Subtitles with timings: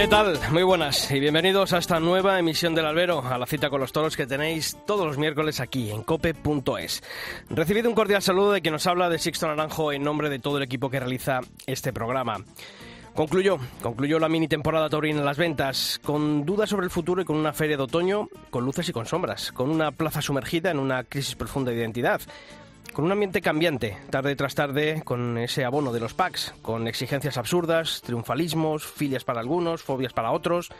[0.00, 0.38] ¿Qué tal?
[0.50, 3.92] Muy buenas y bienvenidos a esta nueva emisión del Albero, a la cita con los
[3.92, 7.02] toros que tenéis todos los miércoles aquí en cope.es.
[7.50, 10.56] Recibido un cordial saludo de quien nos habla de Sixto Naranjo en nombre de todo
[10.56, 12.38] el equipo que realiza este programa.
[13.14, 17.26] Concluyó, concluyó la mini temporada taurina en las ventas, con dudas sobre el futuro y
[17.26, 20.78] con una feria de otoño con luces y con sombras, con una plaza sumergida en
[20.78, 22.22] una crisis profunda de identidad,
[22.92, 27.38] con un ambiente cambiante, tarde tras tarde, con ese abono de los packs, con exigencias
[27.38, 30.70] absurdas, triunfalismos, filias para algunos, fobias para otros,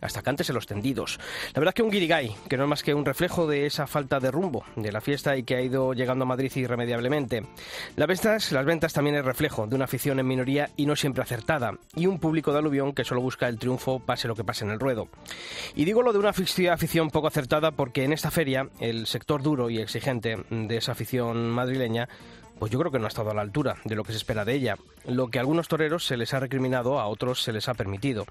[0.00, 1.18] hasta cantes en los tendidos.
[1.54, 3.86] La verdad es que un guirigay, que no es más que un reflejo de esa
[3.86, 7.42] falta de rumbo de la fiesta y que ha ido llegando a Madrid irremediablemente.
[7.96, 11.22] Las ventas, las ventas también es reflejo de una afición en minoría y no siempre
[11.22, 14.64] acertada, y un público de aluvión que solo busca el triunfo pase lo que pase
[14.64, 15.08] en el ruedo.
[15.74, 19.70] Y digo lo de una afición poco acertada porque en esta feria el sector duro
[19.70, 22.08] y exigente de esa afición madrileña
[22.58, 24.44] pues yo creo que no ha estado a la altura de lo que se espera
[24.44, 24.76] de ella.
[25.06, 28.26] Lo que a algunos toreros se les ha recriminado, a otros se les ha permitido.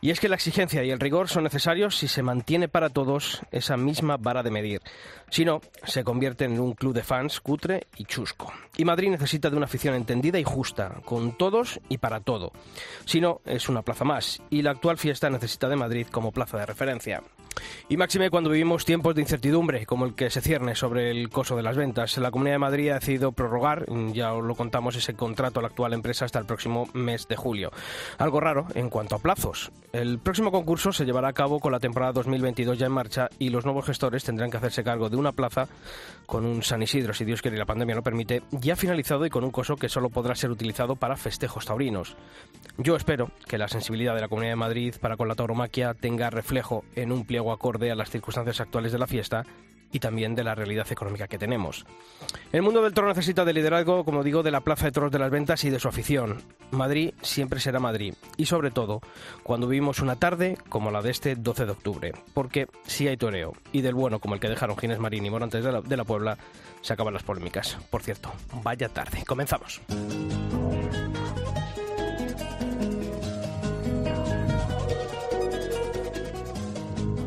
[0.00, 3.40] Y es que la exigencia y el rigor son necesarios si se mantiene para todos
[3.50, 4.82] esa misma vara de medir.
[5.30, 8.52] Si no, se convierte en un club de fans cutre y chusco.
[8.76, 12.52] Y Madrid necesita de una afición entendida y justa, con todos y para todo.
[13.06, 16.58] Si no, es una plaza más, y la actual fiesta necesita de Madrid como plaza
[16.58, 17.22] de referencia.
[17.88, 21.56] Y máxime cuando vivimos tiempos de incertidumbre, como el que se cierne sobre el coso
[21.56, 22.16] de las ventas.
[22.18, 25.68] La Comunidad de Madrid ha decidido prorrogar, ya os lo contamos, ese contrato a la
[25.68, 27.70] actual empresa hasta el próximo mes de julio.
[28.18, 29.70] Algo raro en cuanto a plazos.
[29.92, 33.50] El próximo concurso se llevará a cabo con la temporada 2022 ya en marcha y
[33.50, 35.68] los nuevos gestores tendrán que hacerse cargo de una plaza
[36.26, 39.30] con un San Isidro, si Dios quiere y la pandemia lo permite, ya finalizado y
[39.30, 42.16] con un coso que solo podrá ser utilizado para festejos taurinos.
[42.78, 46.30] Yo espero que la sensibilidad de la Comunidad de Madrid para con la tauromaquia tenga
[46.30, 49.44] reflejo en un pliego acorde a las circunstancias actuales de la fiesta
[49.94, 51.86] y también de la realidad económica que tenemos.
[52.52, 55.20] El mundo del toro necesita de liderazgo, como digo, de la plaza de toros de
[55.20, 56.42] las ventas y de su afición.
[56.72, 59.00] Madrid siempre será Madrid y sobre todo
[59.44, 63.52] cuando vivimos una tarde como la de este 12 de octubre, porque si hay toreo
[63.70, 66.04] y del bueno como el que dejaron Ginés Marín y Morantes de la, de la
[66.04, 66.38] Puebla,
[66.80, 67.78] se acaban las polémicas.
[67.88, 68.32] Por cierto,
[68.64, 69.24] vaya tarde.
[69.24, 69.80] Comenzamos.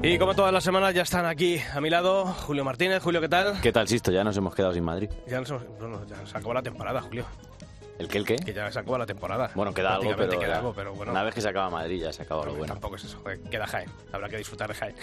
[0.10, 3.04] Y como todas las semanas ya están aquí a mi lado Julio Martínez.
[3.04, 3.60] Julio, ¿qué tal?
[3.60, 4.10] ¿Qué tal, Sisto?
[4.10, 5.10] Ya nos hemos quedado sin Madrid.
[5.28, 7.26] Ya, nos, bueno, ya se acabó la temporada, Julio.
[8.00, 8.36] ¿El qué, el qué?
[8.36, 9.50] Que ya se acaba la temporada.
[9.56, 11.12] Bueno, queda algo, pero, queda algo, pero bueno.
[11.12, 12.74] Una vez que se acaba Madrid ya se acaba lo bueno.
[12.74, 13.90] Tampoco es eso, queda Jaén.
[14.12, 14.96] Habrá que disfrutar de Jaén.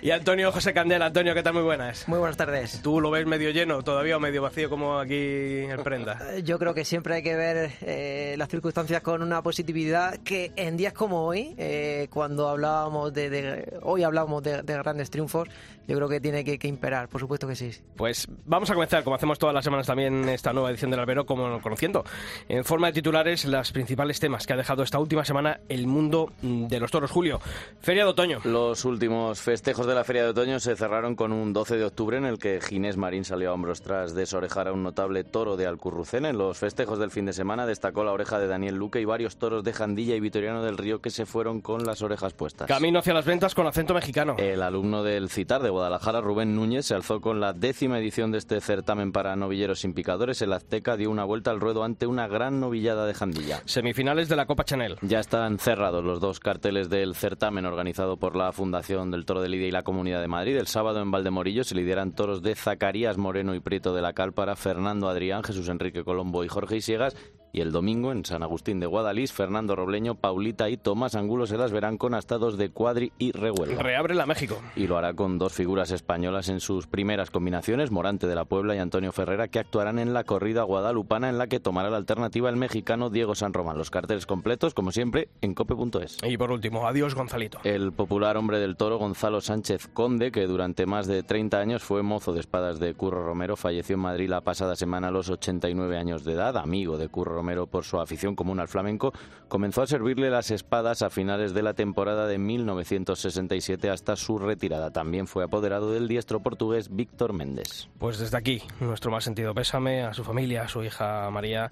[0.00, 1.06] Y Antonio José Candela.
[1.06, 1.54] Antonio, ¿qué tal?
[1.54, 2.08] Muy buenas.
[2.08, 2.80] Muy buenas tardes.
[2.82, 6.18] ¿Tú lo ves medio lleno todavía o medio vacío como aquí el Prenda?
[6.42, 10.76] Yo creo que siempre hay que ver eh, las circunstancias con una positividad que en
[10.76, 15.48] días como hoy, eh, cuando hablábamos de, de, hoy hablábamos de, de, grandes triunfos,
[15.88, 17.70] yo creo que tiene que, que, imperar, por supuesto que sí.
[17.96, 21.26] Pues vamos a comenzar, como hacemos todas las semanas también, esta nueva edición del Albero,
[21.26, 22.04] como conociendo,
[22.48, 26.32] en forma de titular los principales temas que ha dejado esta última semana el mundo
[26.40, 27.10] de los toros.
[27.10, 27.40] Julio,
[27.80, 28.40] Feria de Otoño.
[28.44, 32.16] Los últimos festejos de la Feria de Otoño se cerraron con un 12 de octubre
[32.16, 35.66] en el que Ginés Marín salió a hombros tras desorejar a un notable toro de
[35.66, 36.26] Alcurrucén.
[36.26, 39.36] En los festejos del fin de semana destacó la oreja de Daniel Luque y varios
[39.36, 42.68] toros de Jandilla y Vitoriano del Río que se fueron con las orejas puestas.
[42.68, 44.36] Camino hacia las ventas con acento mexicano.
[44.38, 48.38] El alumno del CITAR de Guadalajara, Rubén Núñez, se alzó con la décima edición de
[48.38, 50.42] este certamen para novilleros sin picadores.
[50.42, 53.62] El Azteca dio una vuelta al ruedo ante una gran novillada de Jandilla.
[53.64, 54.96] Semifinales de la Copa Chanel.
[55.02, 59.48] Ya están cerrados los dos carteles del certamen organizado por la Fundación del Toro de
[59.48, 60.56] Lidia y la Comunidad de Madrid.
[60.56, 64.56] El sábado en Valdemorillo se lideran toros de Zacarías Moreno y Prieto de la Cálpara,
[64.56, 67.14] Fernando Adrián, Jesús Enrique Colombo y Jorge Isiegas.
[67.52, 71.56] Y el domingo en San Agustín de Guadalís, Fernando Robleño, Paulita y Tomás Angulo se
[71.56, 73.82] las verán con astados de Cuadri y Rehuelva.
[73.82, 74.60] Reabre la México.
[74.76, 78.74] Y lo hará con dos figuras españolas en sus primeras combinaciones, Morante de la Puebla
[78.74, 82.50] y Antonio Ferrera, que actuarán en la corrida guadalupana en la que tomará la alternativa
[82.50, 83.78] el mexicano Diego San Román.
[83.78, 86.18] Los carteles completos, como siempre, en cope.es.
[86.22, 87.58] Y por último, adiós Gonzalito.
[87.64, 92.02] El popular hombre del toro, Gonzalo Sánchez Conde, que durante más de 30 años fue
[92.02, 95.96] mozo de espadas de Curro Romero, falleció en Madrid la pasada semana a los 89
[95.96, 99.12] años de edad, amigo de Curro Romero por su afición común al flamenco,
[99.46, 104.90] comenzó a servirle las espadas a finales de la temporada de 1967 hasta su retirada.
[104.90, 107.88] También fue apoderado del diestro portugués Víctor Méndez.
[107.98, 111.70] Pues desde aquí, nuestro más sentido pésame a su familia, a su hija María,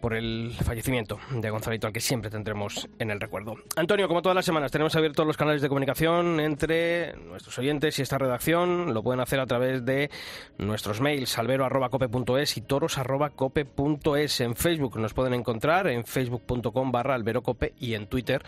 [0.00, 3.56] por el fallecimiento de Gonzalito, al que siempre tendremos en el recuerdo.
[3.76, 8.02] Antonio, como todas las semanas, tenemos abiertos los canales de comunicación entre nuestros oyentes y
[8.02, 8.94] esta redacción.
[8.94, 10.10] Lo pueden hacer a través de
[10.58, 14.40] nuestros mails, albero.cope.es y toros.cope.es.
[14.40, 18.42] En Facebook nos pueden encontrar en facebook.com barra alberocope y en Twitter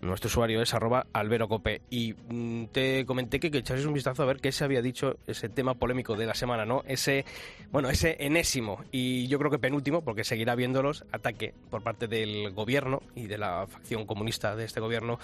[0.00, 1.82] nuestro usuario es arroba alberocope.
[1.90, 5.16] Y mm, te comenté que, que echases un vistazo a ver qué se había dicho
[5.26, 6.82] ese tema polémico de la semana, ¿no?
[6.86, 7.24] Ese,
[7.70, 12.50] bueno, ese enésimo y yo creo que penúltimo, porque seguirá viéndolos, ataque por parte del
[12.52, 15.18] gobierno y de la facción comunista de este gobierno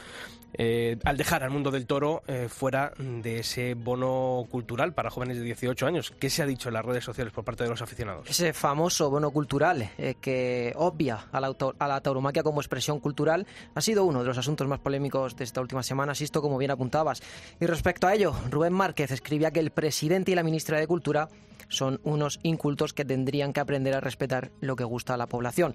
[0.57, 5.39] eh, al dejar al mundo del toro eh, fuera de ese bono cultural para jóvenes
[5.39, 6.13] de 18 años.
[6.19, 8.29] ¿Qué se ha dicho en las redes sociales por parte de los aficionados?
[8.29, 13.47] Ese famoso bono cultural eh, que obvia a la, a la tauromaquia como expresión cultural
[13.75, 16.71] ha sido uno de los asuntos más polémicos de esta última semana, Sisto, como bien
[16.71, 17.23] apuntabas.
[17.61, 21.29] Y respecto a ello, Rubén Márquez escribía que el presidente y la ministra de Cultura
[21.69, 25.75] son unos incultos que tendrían que aprender a respetar lo que gusta a la población.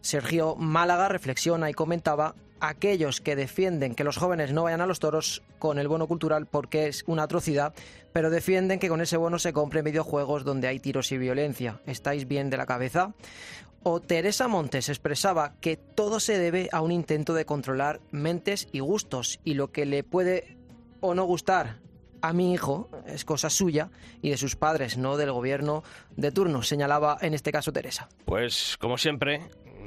[0.00, 5.00] Sergio Málaga reflexiona y comentaba aquellos que defienden que los jóvenes no vayan a los
[5.00, 7.74] toros con el bono cultural porque es una atrocidad,
[8.12, 11.80] pero defienden que con ese bono se compren videojuegos donde hay tiros y violencia.
[11.86, 13.14] ¿Estáis bien de la cabeza?
[13.82, 18.80] O Teresa Montes expresaba que todo se debe a un intento de controlar mentes y
[18.80, 20.58] gustos y lo que le puede
[21.00, 21.78] o no gustar
[22.22, 23.90] a mi hijo es cosa suya
[24.20, 25.82] y de sus padres, no del gobierno
[26.16, 28.08] de turno, señalaba en este caso Teresa.
[28.26, 29.40] Pues como siempre,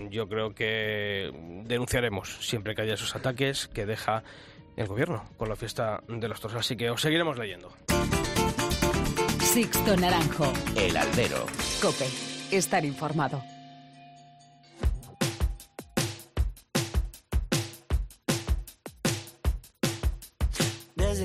[0.10, 1.32] yo creo que
[1.66, 4.24] denunciaremos siempre que haya esos ataques que deja
[4.76, 6.58] el gobierno con la fiesta de los toros.
[6.58, 7.72] Así que os seguiremos leyendo.
[9.40, 10.52] Sixto Naranjo.
[10.76, 11.46] El albero.
[11.80, 12.08] Cope.
[12.52, 13.53] Estar informado.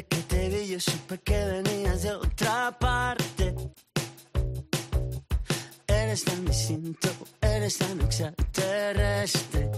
[0.07, 3.55] Que te vi yo supe que venías de otra parte.
[5.89, 7.09] Eres tan distinto,
[7.41, 9.71] eres tan extraterrestre.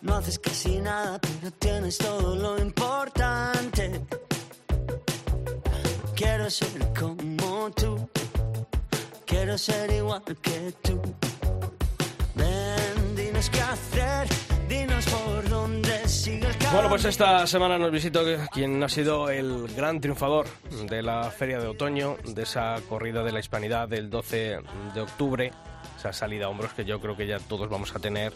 [0.00, 4.04] No haces casi nada, pero tienes todo lo importante.
[6.16, 8.08] Quiero ser como tú,
[9.24, 11.00] quiero ser igual que tú.
[12.34, 14.26] Ven, dinos qué hacer,
[14.72, 16.72] dinos por dónde sigue el.
[16.72, 20.46] Bueno, pues esta semana nos visitó quien ha sido el gran triunfador
[20.88, 24.58] de la Feria de Otoño, de esa corrida de la Hispanidad del 12
[24.94, 25.52] de octubre,
[25.98, 28.32] esa salida a hombros que yo creo que ya todos vamos a tener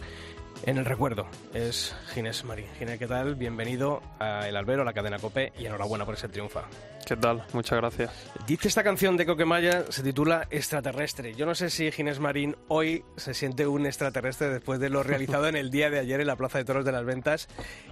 [0.64, 1.26] en el recuerdo.
[1.55, 2.67] Es Ginés Marín.
[2.79, 3.35] Ginés, ¿qué tal?
[3.35, 6.61] Bienvenido a El Albero, a la cadena COPE y enhorabuena por ese triunfo.
[7.06, 7.44] ¿Qué tal?
[7.53, 8.11] Muchas gracias.
[8.47, 11.35] Dice esta canción de Coquemaya, se titula Extraterrestre.
[11.35, 15.47] Yo no sé si Ginés Marín hoy se siente un extraterrestre después de lo realizado
[15.47, 17.49] en el día de ayer en la Plaza de Toros de las Ventas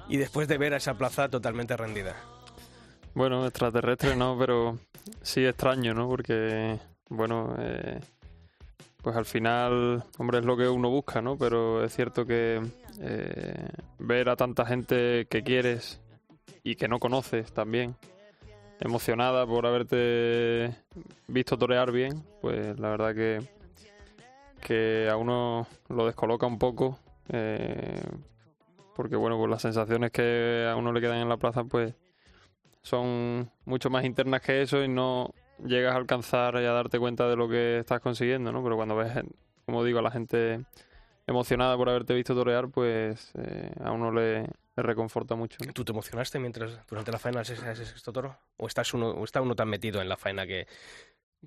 [0.09, 2.17] y después de ver a esa plaza totalmente rendida.
[3.15, 4.79] Bueno, extraterrestre no, pero
[5.23, 6.09] sí extraño, ¿no?
[6.09, 8.01] Porque, bueno, eh,
[9.05, 11.37] pues al final, hombre, es lo que uno busca, ¿no?
[11.37, 12.63] Pero es cierto que
[13.01, 13.69] eh,
[13.99, 16.01] ver a tanta gente que quieres
[16.63, 17.97] y que no conoces también,
[18.81, 20.75] emocionada por haberte
[21.29, 23.47] visto torear bien, pues la verdad que,
[24.63, 26.99] que a uno lo descoloca un poco.
[27.29, 28.01] eh,
[28.97, 31.95] porque bueno, pues las sensaciones que a uno le quedan en la plaza, pues
[32.81, 35.35] son mucho más internas que eso y no
[35.65, 38.63] llegas a alcanzar y a darte cuenta de lo que estás consiguiendo, ¿no?
[38.63, 39.13] Pero cuando ves,
[39.67, 40.65] como digo, a la gente
[41.27, 45.59] emocionada por haberte visto torear, pues eh, a uno le, le reconforta mucho.
[45.65, 45.73] ¿no?
[45.73, 48.37] ¿Tú te emocionaste mientras durante la faena ese, ese sexto toro?
[48.57, 50.67] ¿O, estás uno, o está uno tan metido en la faena que...?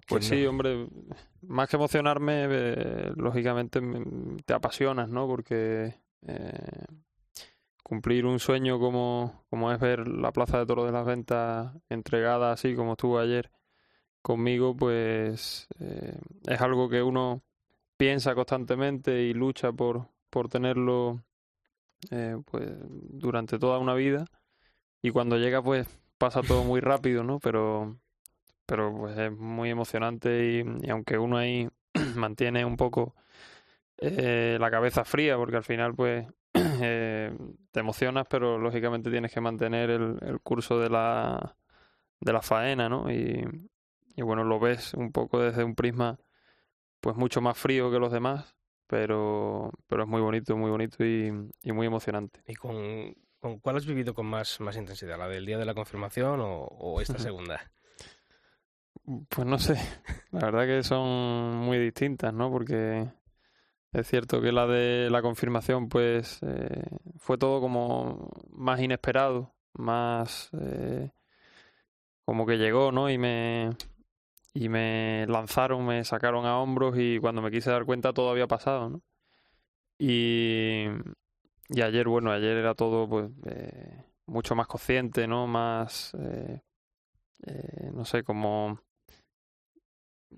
[0.08, 0.88] Pues sí, hombre,
[1.42, 5.26] más que emocionarme, eh, lógicamente me- te apasionas, ¿no?
[5.28, 5.96] Porque
[6.28, 6.86] eh,
[7.84, 12.52] cumplir un sueño como, como es ver la Plaza de Toros de las Ventas entregada
[12.52, 13.50] así como estuvo ayer
[14.28, 17.44] conmigo, pues eh, es algo que uno
[17.96, 21.24] piensa constantemente y lucha por, por tenerlo
[22.12, 24.26] eh, pues durante toda una vida
[25.02, 27.40] y cuando llega pues pasa todo muy rápido, ¿no?
[27.40, 27.98] Pero
[28.66, 31.70] pero pues es muy emocionante y, aunque uno ahí
[32.16, 33.16] mantiene un poco
[33.98, 37.34] eh, la cabeza fría, porque al final pues eh,
[37.72, 41.56] te emocionas, pero lógicamente tienes que mantener el, el curso de la,
[42.20, 43.10] de la faena, ¿no?
[43.12, 43.46] Y,
[44.18, 46.20] y bueno, lo ves un poco desde un prisma
[47.00, 48.56] pues mucho más frío que los demás,
[48.88, 51.32] pero, pero es muy bonito, muy bonito y,
[51.62, 52.42] y muy emocionante.
[52.48, 55.20] ¿Y con, con cuál has vivido con más, más intensidad?
[55.20, 57.62] ¿La del día de la confirmación o, o esta segunda?
[59.30, 59.76] Pues no sé,
[60.32, 62.52] la verdad que son muy distintas, ¿no?
[62.52, 63.08] Porque
[63.94, 70.50] es cierto que la de la confirmación, pues eh, fue todo como más inesperado, más
[70.60, 71.12] eh,
[72.26, 73.12] como que llegó, ¿no?
[73.12, 73.70] Y me,
[74.54, 78.48] y me lanzaron, me sacaron a hombros y cuando me quise dar cuenta todo había
[78.48, 79.02] pasado, ¿no?
[80.00, 80.86] Y,
[81.70, 85.48] y ayer, bueno, ayer era todo pues eh, mucho más consciente, ¿no?
[85.48, 86.62] Más, eh,
[87.48, 88.80] eh, no sé, como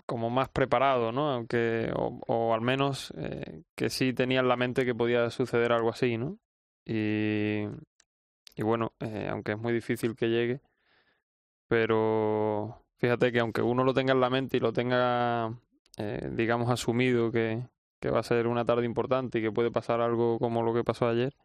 [0.06, 1.32] como más preparado, ¿no?
[1.32, 3.14] Aunque, o, o al menos
[3.76, 6.40] que sí tenía en la mente que podía suceder algo así, ¿no?
[6.86, 7.66] Y,
[8.56, 8.94] y bueno,
[9.30, 10.62] aunque es muy difícil que llegue,
[11.68, 15.54] pero fíjate que aunque uno lo tenga en la mente y lo tenga,
[15.98, 17.64] eh, digamos, asumido que,
[18.00, 20.84] que va a ser una tarde importante y que puede pasar algo como lo que
[20.84, 21.36] pasó ayer,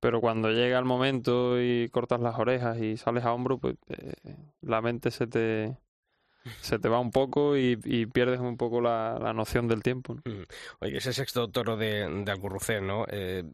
[0.00, 4.14] pero cuando llega el momento y cortas las orejas y sales a hombro, pues eh,
[4.60, 5.76] la mente se te,
[6.60, 7.76] se te va un poco y,
[8.06, 10.14] pierdes un poco la, la noción del tiempo.
[10.24, 10.42] Mm.
[10.80, 13.04] Oye, ese sexto toro de, de ¿no?
[13.08, 13.44] Eh,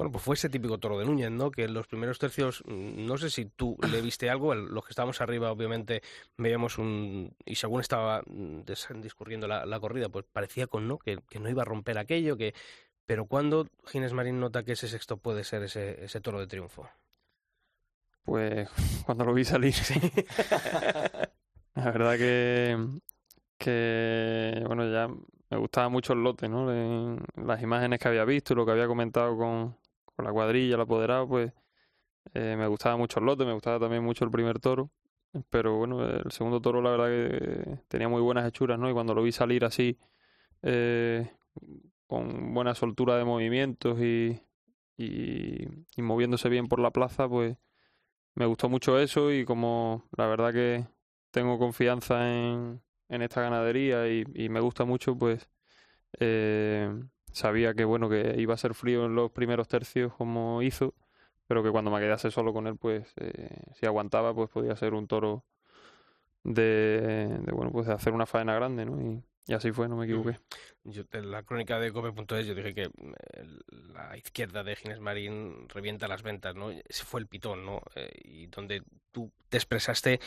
[0.00, 1.50] bueno, pues fue ese típico toro de Núñez, ¿no?
[1.50, 4.92] Que en los primeros tercios, mm, no sé si tú le viste algo, los que
[4.92, 6.00] estábamos arriba, obviamente,
[6.38, 7.36] veíamos un...
[7.44, 8.62] Y según estaba mm,
[9.02, 12.38] discurriendo la, la corrida, pues parecía con no, que, que no iba a romper aquello,
[12.38, 12.54] que...
[13.04, 16.88] Pero cuando Ginés Marín nota que ese sexto puede ser ese, ese toro de triunfo?
[18.22, 18.70] Pues
[19.04, 20.00] cuando lo vi salir, sí.
[21.74, 22.88] La verdad que,
[23.58, 25.08] que, bueno, ya
[25.50, 27.18] me gustaba mucho el lote, ¿no?
[27.36, 29.76] Las imágenes que había visto y lo que había comentado con,
[30.24, 31.52] la cuadrilla, el apoderado, pues
[32.34, 34.90] eh, me gustaba mucho el lote, me gustaba también mucho el primer toro.
[35.50, 38.90] Pero bueno, el segundo toro la verdad que tenía muy buenas hechuras, ¿no?
[38.90, 39.98] Y cuando lo vi salir así,
[40.62, 41.30] eh,
[42.06, 44.42] con buena soltura de movimientos y,
[44.96, 47.56] y, y moviéndose bien por la plaza, pues
[48.34, 50.86] me gustó mucho eso y como la verdad que
[51.30, 55.48] tengo confianza en, en esta ganadería y, y me gusta mucho, pues
[56.20, 56.92] eh,
[57.32, 60.94] sabía que bueno que iba a ser frío en los primeros tercios como hizo,
[61.46, 64.94] pero que cuando me quedase solo con él, pues eh, si aguantaba, pues podía ser
[64.94, 65.44] un toro
[66.44, 69.00] de, de bueno pues de hacer una faena grande, ¿no?
[69.00, 70.38] Y, y así fue, no me equivoqué.
[70.84, 75.68] Yo, en la crónica de Cope.es yo dije que mm, la izquierda de Ginés Marín
[75.68, 76.70] revienta las ventas, ¿no?
[76.70, 77.82] Ese fue el pitón, ¿no?
[77.96, 80.20] Eh, y donde tú te expresaste,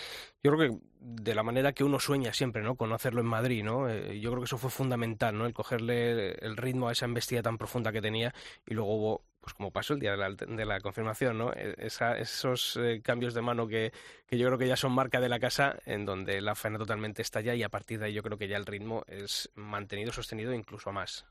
[0.43, 2.75] yo creo que de la manera que uno sueña siempre, ¿no?
[2.75, 3.89] Con hacerlo en Madrid, ¿no?
[3.89, 5.45] Eh, yo creo que eso fue fundamental, ¿no?
[5.45, 8.35] El cogerle el ritmo a esa embestida tan profunda que tenía
[8.67, 11.51] y luego hubo, pues como pasó el día de la, confirmación, ¿no?
[11.51, 13.91] Esa, esos eh, cambios de mano que,
[14.25, 17.21] que yo creo que ya son marca de la casa, en donde la faena totalmente
[17.21, 20.53] estalla y a partir de ahí yo creo que ya el ritmo es mantenido, sostenido
[20.53, 21.25] incluso a más.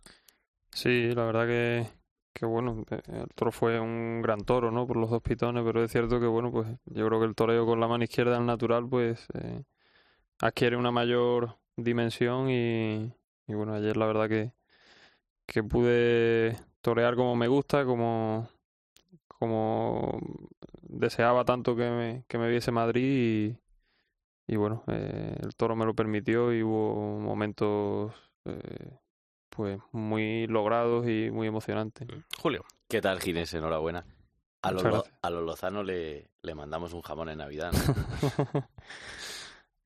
[0.73, 1.87] Sí, la verdad que,
[2.35, 4.87] que bueno, eh, el toro fue un gran toro, ¿no?
[4.87, 7.65] Por los dos pitones, pero es cierto que bueno, pues yo creo que el toreo
[7.65, 9.63] con la mano izquierda al natural, pues eh,
[10.39, 13.11] adquiere una mayor dimensión y,
[13.47, 14.53] y bueno, ayer la verdad que,
[15.47, 18.49] que pude torear como me gusta, como,
[19.27, 20.19] como
[20.83, 23.57] deseaba tanto que me, que me viese Madrid
[24.47, 28.13] y, y bueno, eh, el toro me lo permitió y hubo momentos
[28.45, 28.99] eh,
[29.49, 32.09] pues muy logrados y muy emocionantes.
[32.39, 32.65] Julio.
[32.89, 33.55] ¿Qué tal, Ginés?
[33.55, 34.05] Enhorabuena.
[34.63, 37.73] A los, Lo- a los Lozano le, le mandamos un jamón en Navidad.
[37.73, 38.69] ¿no?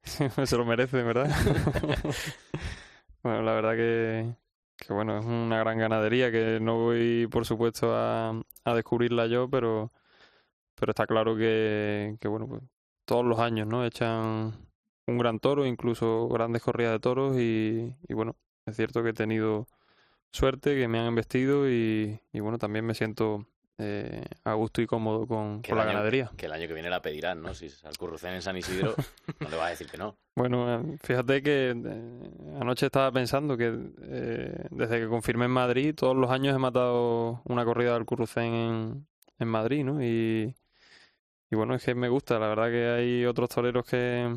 [0.46, 1.30] Se lo merece, ¿verdad?
[3.22, 4.34] bueno, la verdad que,
[4.76, 8.30] que bueno, es una gran ganadería que no voy, por supuesto, a,
[8.64, 9.92] a descubrirla yo, pero,
[10.74, 12.62] pero está claro que, que, bueno, pues
[13.04, 13.84] todos los años, ¿no?
[13.86, 14.54] Echan
[15.06, 19.14] un gran toro, incluso grandes corridas de toros y, y bueno, es cierto que he
[19.14, 19.68] tenido
[20.32, 23.46] suerte, que me han embestido y, y bueno, también me siento
[23.78, 26.30] eh, a gusto y cómodo con, la año- ganadería.
[26.36, 27.54] Que el año que viene la pedirán, ¿no?
[27.54, 28.94] Si es al Currucén en San Isidro,
[29.40, 30.16] no le vas a decir que no.
[30.34, 32.30] Bueno, eh, fíjate que eh,
[32.60, 37.42] anoche estaba pensando que eh, desde que confirmé en Madrid, todos los años he matado
[37.44, 39.06] una corrida del Currucén en,
[39.38, 40.02] en Madrid, ¿no?
[40.02, 40.54] Y,
[41.50, 44.34] y bueno, es que me gusta, la verdad que hay otros toreros que,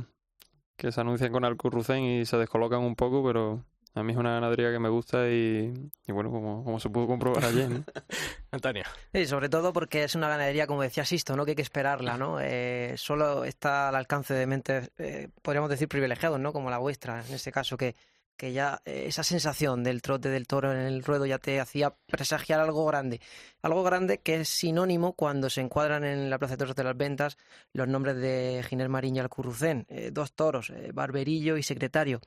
[0.77, 4.17] que se anuncian con el Currucén y se descolocan un poco, pero a mí es
[4.17, 5.73] una ganadería que me gusta y,
[6.07, 7.83] y bueno, como, como se pudo comprobar ayer, ¿no?
[8.51, 8.83] Antonio.
[9.13, 11.45] Sí, sobre todo porque es una ganadería, como decía Sisto, ¿no?
[11.45, 12.39] Que hay que esperarla, ¿no?
[12.51, 16.51] Eh, solo está al alcance de mentes, eh, podríamos decir, privilegiados, ¿no?
[16.51, 17.95] Como la vuestra, en este caso, que,
[18.39, 21.93] que ya eh, esa sensación del trote del toro en el ruedo ya te hacía
[22.07, 23.19] presagiar algo grande.
[23.61, 26.95] Algo grande que es sinónimo cuando se encuadran en la Plaza de Toros de las
[26.95, 27.37] Ventas
[27.73, 29.85] los nombres de Ginés Marín y Alcurrucén.
[29.89, 32.21] Eh, dos toros, eh, Barberillo y Secretario.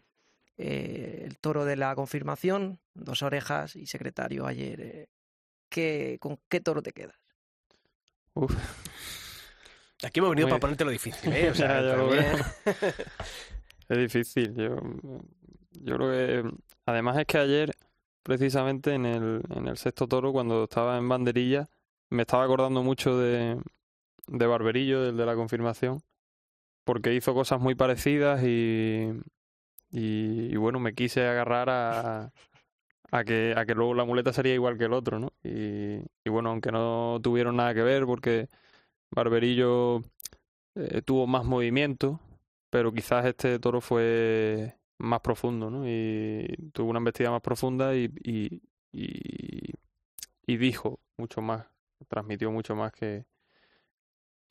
[0.58, 4.80] Eh, el toro de la confirmación, dos orejas y Secretario ayer.
[4.80, 5.08] eh,
[5.68, 7.16] ¿qué- ¿Con qué toro te quedas?
[8.34, 8.54] Uf.
[10.04, 11.50] Aquí hemos venido Muy- para ponerte lo difícil, ¿eh?
[11.50, 12.36] O sea, Ya, también-
[13.88, 14.54] Es difícil.
[14.54, 14.76] Yo,
[15.72, 16.50] yo creo que
[16.86, 17.70] además es que ayer,
[18.22, 21.68] precisamente en el, en el sexto toro, cuando estaba en banderilla,
[22.10, 23.60] me estaba acordando mucho de,
[24.28, 26.00] de Barberillo, del de la confirmación,
[26.84, 29.08] porque hizo cosas muy parecidas y,
[29.92, 32.32] y, y bueno, me quise agarrar a,
[33.12, 35.32] a que, a que luego la muleta sería igual que el otro, ¿no?
[35.44, 38.48] Y, y bueno, aunque no tuvieron nada que ver porque
[39.10, 40.02] Barberillo
[40.76, 42.20] eh, tuvo más movimiento,
[42.70, 45.84] pero quizás este toro fue más profundo, ¿no?
[45.88, 49.72] Y tuvo una embestida más profunda y, y, y,
[50.46, 51.66] y dijo mucho más,
[52.08, 53.26] transmitió mucho más que,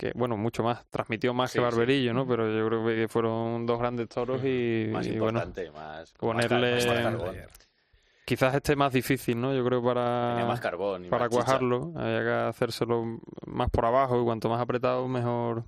[0.01, 1.63] que bueno, mucho más, transmitió más Sí, que sí.
[1.63, 2.27] Barberillo, ¿no?
[2.27, 6.75] Pero yo creo que fueron dos grandes toros y, Más y bueno, importante, más, ponerle-
[6.75, 7.37] más, car- más Más carbón.
[8.25, 9.53] quizás este más difícil, ¿no?
[9.53, 11.35] Yo creo para Tenía más carbón y para chicha.
[11.35, 15.65] cuajarlo, había que hacérselo más por abajo y cuanto más apretado mejor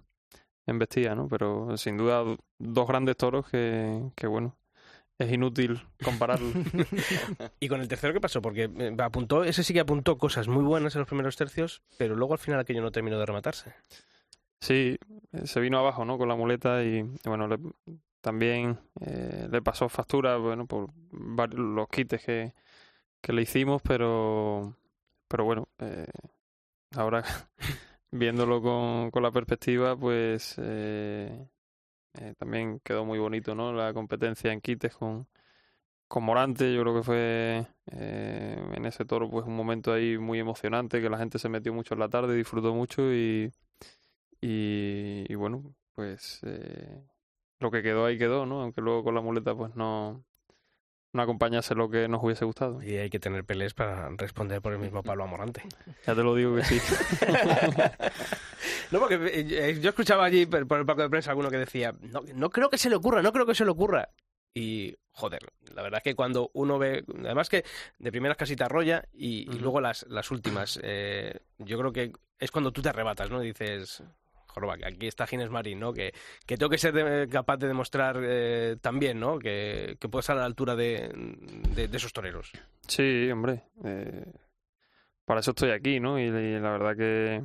[0.66, 1.28] embestía, ¿no?
[1.28, 4.56] Pero sin duda do- dos grandes toros que, que bueno,
[5.20, 6.48] es inútil compararlo.
[7.60, 8.42] ¿Y con el tercero qué pasó?
[8.42, 12.16] Porque eh, apuntó, ese sí que apuntó cosas muy buenas en los primeros tercios, pero
[12.16, 13.74] luego al final aquello no terminó de rematarse.
[14.63, 14.98] Sí,
[15.34, 16.17] eh, se vino abajo, ¿no?
[16.17, 17.58] Con la muleta y, bueno, le-
[18.22, 22.53] también eh, le pasó factura, bueno, por varios, los quites que,
[23.22, 24.77] que le hicimos, pero,
[25.27, 26.08] pero bueno, eh,
[26.96, 27.24] ahora
[28.12, 31.48] viéndolo con, con la perspectiva, pues eh,
[32.15, 33.74] eh, también quedó muy bonito, ¿no?
[33.74, 35.27] La competencia en quites con,
[36.08, 40.39] con Morante, yo creo que fue eh, en ese toro pues un momento ahí muy
[40.39, 43.51] emocionante, que la gente se metió mucho en la tarde, disfrutó mucho y,
[44.46, 47.02] y, y bueno, pues eh,
[47.60, 48.62] lo que quedó ahí quedó, ¿no?
[48.62, 50.26] Aunque luego con la muleta pues no,
[51.14, 52.84] no acompañase lo que nos hubiese gustado.
[52.84, 55.64] Y hay que tener pelés para responder por el mismo palo a Morante.
[56.06, 56.82] Ya te lo digo que sí.
[58.92, 62.22] no, porque eh, yo escuchaba allí por el palco de prensa alguno que decía, no,
[62.36, 64.10] no creo que se le ocurra, no creo que se le ocurra.
[64.54, 65.42] Y, joder,
[65.74, 67.64] la verdad es que cuando uno ve, además que
[67.98, 72.12] de primeras casi te arrolla y, y luego las, las últimas, eh, yo creo que
[72.40, 73.42] es cuando tú te arrebatas, ¿no?
[73.42, 74.04] Y dices,
[74.54, 75.92] joroba, que aquí está Gines Marín, ¿no?
[75.94, 76.14] Que,
[76.46, 79.40] que tengo que ser capaz de demostrar eh, también, ¿no?
[79.40, 81.10] Que, que puedo estar a la altura de,
[81.76, 82.52] de- esos toreros.
[82.88, 83.64] Sí, hombre.
[83.84, 84.26] eh,
[85.26, 86.20] para eso estoy aquí, ¿no?
[86.20, 87.44] Y, y la verdad que,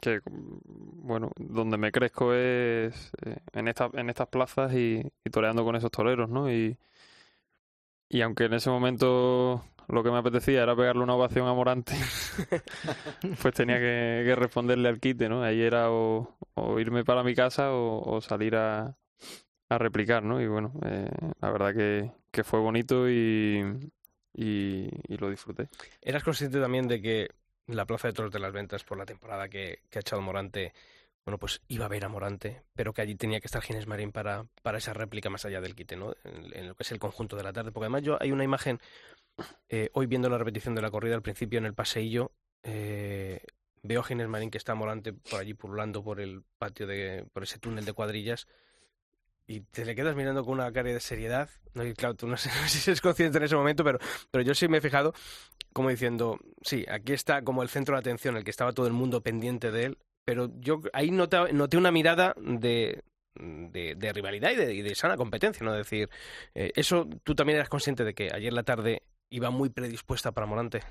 [0.00, 5.64] que, bueno, donde me crezco es eh, en, esta, en estas plazas y, y toreando
[5.64, 6.50] con esos toreros, ¿no?
[6.50, 6.76] Y,
[8.08, 11.94] y aunque en ese momento lo que me apetecía era pegarle una ovación a Morante,
[13.42, 15.42] pues tenía que, que responderle al quite, ¿no?
[15.42, 18.96] Ahí era o, o irme para mi casa o, o salir a,
[19.68, 20.40] a replicar, ¿no?
[20.40, 21.08] Y bueno, eh,
[21.40, 23.90] la verdad que, que fue bonito y,
[24.34, 25.68] y, y lo disfruté.
[26.00, 27.28] ¿Eras consciente también de que
[27.66, 30.72] la Plaza de Toros de las Ventas, por la temporada que, que ha echado Morante,
[31.24, 34.12] bueno, pues iba a ver a Morante, pero que allí tenía que estar Ginés Marín
[34.12, 36.14] para, para esa réplica más allá del quite, ¿no?
[36.24, 37.72] En, lo que es el conjunto de la tarde.
[37.72, 38.78] Porque además yo hay una imagen,
[39.68, 42.32] eh, hoy viendo la repetición de la corrida al principio en el paseillo,
[42.62, 43.40] eh,
[43.82, 47.42] veo a Ginés Marín que está Morante por allí pululando por el patio, de por
[47.42, 48.46] ese túnel de cuadrillas.
[49.46, 51.48] Y te le quedas mirando con una cara de seriedad.
[51.72, 53.98] No, claro, tú no sé, si eres consciente en ese momento, pero,
[54.30, 55.14] pero yo sí me he fijado
[55.72, 58.92] como diciendo, sí, aquí está como el centro de atención, el que estaba todo el
[58.92, 63.02] mundo pendiente de él, pero yo ahí noté, noté una mirada de,
[63.34, 65.72] de, rivalidad y de, y de sana competencia, ¿no?
[65.72, 66.08] Es decir,
[66.54, 70.46] eh, eso tú también eras consciente de que ayer la tarde iba muy predispuesta para
[70.46, 70.82] Morante.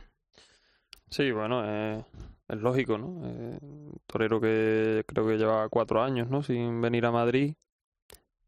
[1.10, 2.04] Sí, bueno, eh,
[2.48, 3.22] es lógico, ¿no?
[3.26, 3.60] Eh,
[4.08, 6.44] torero que creo que lleva cuatro años, ¿no?
[6.44, 7.54] Sin venir a Madrid.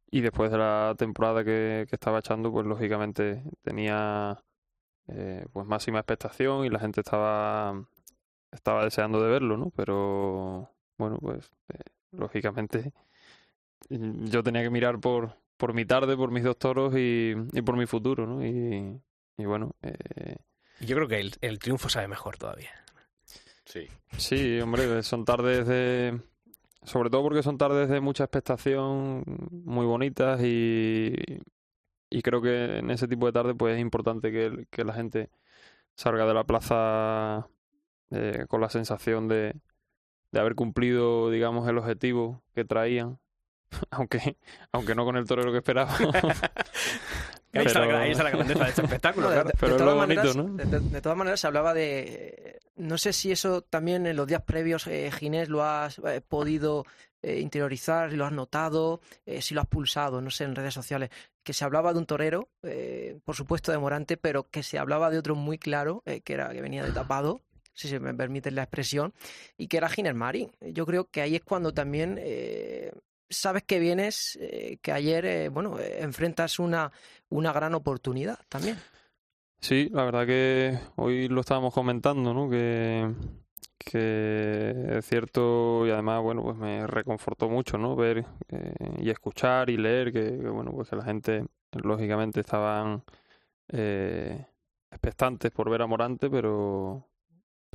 [0.09, 4.41] Y después de la temporada que, que estaba echando, pues lógicamente tenía
[5.07, 7.85] eh, pues máxima expectación y la gente estaba,
[8.51, 9.71] estaba deseando de verlo, ¿no?
[9.75, 11.79] Pero bueno, pues eh,
[12.11, 12.93] lógicamente
[13.89, 17.77] yo tenía que mirar por, por mi tarde, por mis dos toros y, y por
[17.77, 18.45] mi futuro, ¿no?
[18.45, 18.99] Y,
[19.37, 20.37] y bueno, eh,
[20.79, 22.71] yo creo que el, el triunfo sabe mejor todavía.
[23.65, 23.87] Sí.
[24.17, 26.19] Sí, hombre, son tardes de...
[26.83, 29.23] Sobre todo porque son tardes de mucha expectación,
[29.65, 31.15] muy bonitas y,
[32.11, 35.31] y creo que en ese tipo de tardes pues es importante que, que la gente
[35.95, 37.47] salga de la plaza
[38.11, 39.55] eh, con la sensación de,
[40.35, 43.19] de haber cumplido, digamos, el objetivo que traían,
[43.89, 44.37] aunque,
[44.73, 45.95] aunque no con el torero que esperaba.
[47.53, 49.77] Ahí, está la, Pero- ahí está la grandeza de este espectáculo, No, de- Pero de
[49.77, 50.43] todas lo bonito, maneras- ¿no?
[50.55, 52.59] de- de- de todas maneras se hablaba de...
[52.75, 56.85] No sé si eso también en los días previos, eh, Ginés, lo has eh, podido
[57.21, 60.73] eh, interiorizar, si lo has notado, eh, si lo has pulsado, no sé, en redes
[60.73, 61.11] sociales,
[61.43, 65.09] que se hablaba de un torero, eh, por supuesto de Morante, pero que se hablaba
[65.09, 67.39] de otro muy claro, eh, que era que venía de tapado,
[67.75, 69.13] si se me permite la expresión,
[69.57, 70.49] y que era Ginés Marín.
[70.61, 72.91] Yo creo que ahí es cuando también eh,
[73.29, 76.91] sabes que vienes, eh, que ayer, eh, bueno, enfrentas una,
[77.29, 78.77] una gran oportunidad también.
[79.59, 82.49] Sí, la verdad que hoy lo estábamos comentando, ¿no?
[82.49, 83.13] Que,
[83.77, 87.95] que es cierto y además, bueno, pues me reconfortó mucho, ¿no?
[87.95, 88.25] Ver
[88.99, 93.03] y escuchar y leer que, que, bueno, pues que la gente lógicamente estaban
[94.91, 97.07] expectantes por ver a Morante, pero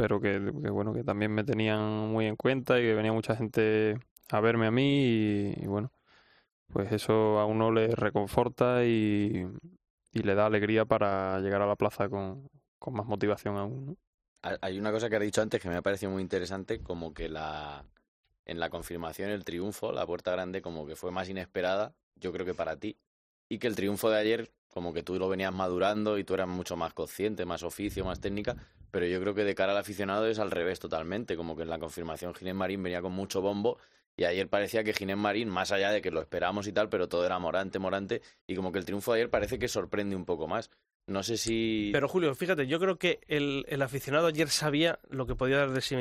[0.00, 4.00] pero que, bueno que también me tenían muy en cuenta y que venía mucha gente
[4.30, 5.92] a verme a mí y, bueno
[6.72, 9.46] pues eso a uno le reconforta y,
[10.12, 12.48] le da alegría para llegar a la plaza con,
[12.90, 13.98] más motivación aún
[14.40, 17.28] hay una cosa que has dicho antes que me ha parecido muy interesante como que
[17.28, 17.84] la
[18.46, 22.46] en la confirmación el triunfo la puerta grande como que fue más inesperada yo creo
[22.46, 22.96] que para ti
[23.50, 26.48] y que el triunfo de ayer como que tú lo venías madurando y tú eras
[26.48, 28.56] mucho más consciente, más oficio, más técnica,
[28.90, 31.70] pero yo creo que de cara al aficionado es al revés totalmente, como que en
[31.70, 33.78] la confirmación Ginés Marín venía con mucho bombo
[34.16, 37.08] y ayer parecía que Ginés Marín, más allá de que lo esperamos y tal, pero
[37.08, 40.24] todo era morante, morante, y como que el triunfo de ayer parece que sorprende un
[40.24, 40.70] poco más.
[41.06, 41.90] No sé si...
[41.92, 45.72] Pero Julio, fíjate, yo creo que el, el aficionado ayer sabía lo que podía dar
[45.72, 45.96] de sí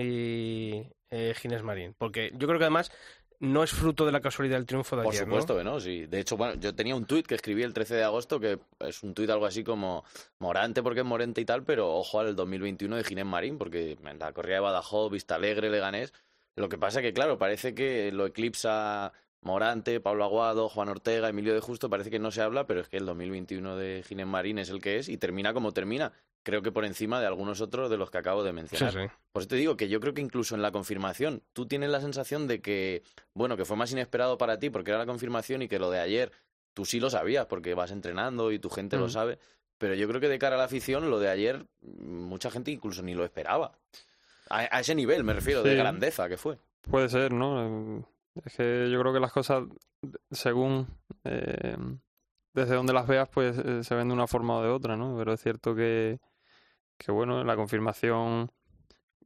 [1.09, 2.91] eh, Ginés Marín, porque yo creo que además
[3.39, 6.05] no es fruto de la casualidad del triunfo de Por ayer, supuesto que no, sí.
[6.05, 9.03] De hecho, bueno, yo tenía un tuit que escribí el 13 de agosto que es
[9.03, 10.03] un tuit algo así como
[10.39, 14.19] Morante porque es Morente y tal, pero ojo al 2021 de Ginés Marín porque en
[14.19, 16.13] la corrida de Badajoz, Vista Alegre, Leganés.
[16.55, 21.53] Lo que pasa que, claro, parece que lo eclipsa Morante, Pablo Aguado, Juan Ortega, Emilio
[21.53, 24.59] de Justo, parece que no se habla, pero es que el 2021 de Ginés Marín
[24.59, 26.11] es el que es y termina como termina.
[26.49, 28.91] Creo que por encima de algunos otros de los que acabo de mencionar.
[28.91, 29.05] Sí, sí.
[29.31, 32.01] Por eso te digo que yo creo que incluso en la confirmación tú tienes la
[32.01, 33.03] sensación de que,
[33.35, 35.99] bueno, que fue más inesperado para ti porque era la confirmación y que lo de
[35.99, 36.31] ayer
[36.73, 39.09] tú sí lo sabías porque vas entrenando y tu gente lo Mm.
[39.11, 39.39] sabe.
[39.77, 43.01] Pero yo creo que de cara a la afición, lo de ayer, mucha gente incluso
[43.03, 43.71] ni lo esperaba.
[44.49, 46.57] A, a ese nivel, me refiero, de grandeza que fue.
[46.89, 48.03] Puede ser, ¿no?
[48.43, 49.63] Es que yo creo que las cosas,
[50.31, 50.87] según
[51.23, 51.77] eh,
[52.53, 55.15] desde donde las veas, pues eh, se ven de una forma o de otra, ¿no?
[55.17, 56.19] Pero es cierto que,
[56.99, 58.51] que bueno, la confirmación,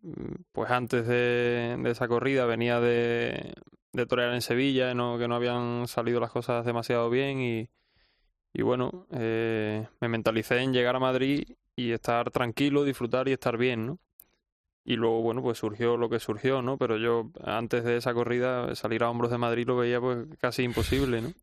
[0.01, 3.53] mm, pues antes de, de esa corrida venía de,
[3.93, 7.69] de torear en Sevilla, que no habían salido las cosas demasiado bien y,
[8.53, 11.43] y bueno, eh, me mentalicé en llegar a Madrid
[11.75, 13.99] y estar tranquilo, disfrutar y estar bien, ¿no?
[14.85, 16.77] Y luego, bueno, pues surgió lo que surgió, ¿no?
[16.77, 20.63] Pero yo antes de esa corrida salir a hombros de Madrid lo veía pues casi
[20.63, 21.33] imposible, ¿no?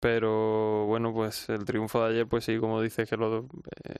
[0.00, 3.48] Pero bueno, pues el triunfo de ayer, pues sí, como dices, que lo
[3.84, 3.94] eh,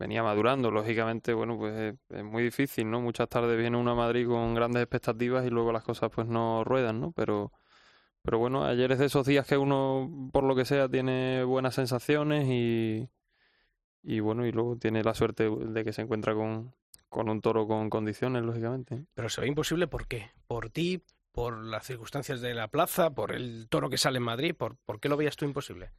[0.00, 0.70] venía madurando.
[0.70, 3.00] Lógicamente, bueno, pues es, es muy difícil, ¿no?
[3.00, 6.64] Muchas tardes viene uno a Madrid con grandes expectativas y luego las cosas pues no
[6.64, 7.12] ruedan, ¿no?
[7.12, 7.52] Pero,
[8.22, 11.74] pero bueno, ayer es de esos días que uno, por lo que sea, tiene buenas
[11.74, 13.08] sensaciones y,
[14.02, 16.74] y bueno, y luego tiene la suerte de que se encuentra con,
[17.10, 19.04] con un toro con condiciones, lógicamente.
[19.14, 20.30] Pero se ve imposible, ¿por qué?
[20.46, 21.04] ¿Por ti?
[21.30, 23.10] ¿Por las circunstancias de la plaza?
[23.10, 24.54] ¿Por el toro que sale en Madrid?
[24.56, 25.92] ¿Por, ¿por qué lo veías tú imposible?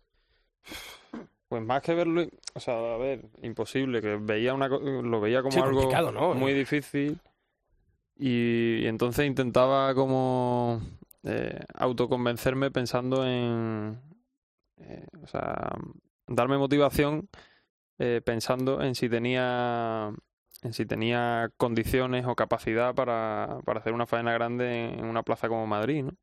[1.51, 5.57] Pues más que verlo, o sea, a ver, imposible, que veía una, lo veía como
[5.57, 7.19] Sí, algo muy difícil
[8.17, 10.81] y, y entonces intentaba como
[11.23, 13.99] eh, autoconvencerme pensando en,
[14.77, 15.75] eh, o sea,
[16.25, 17.27] darme motivación
[17.99, 20.13] eh, pensando en si tenía
[20.61, 25.49] en si tenía condiciones o capacidad para, para hacer una faena grande en una plaza
[25.49, 26.13] como Madrid, ¿no?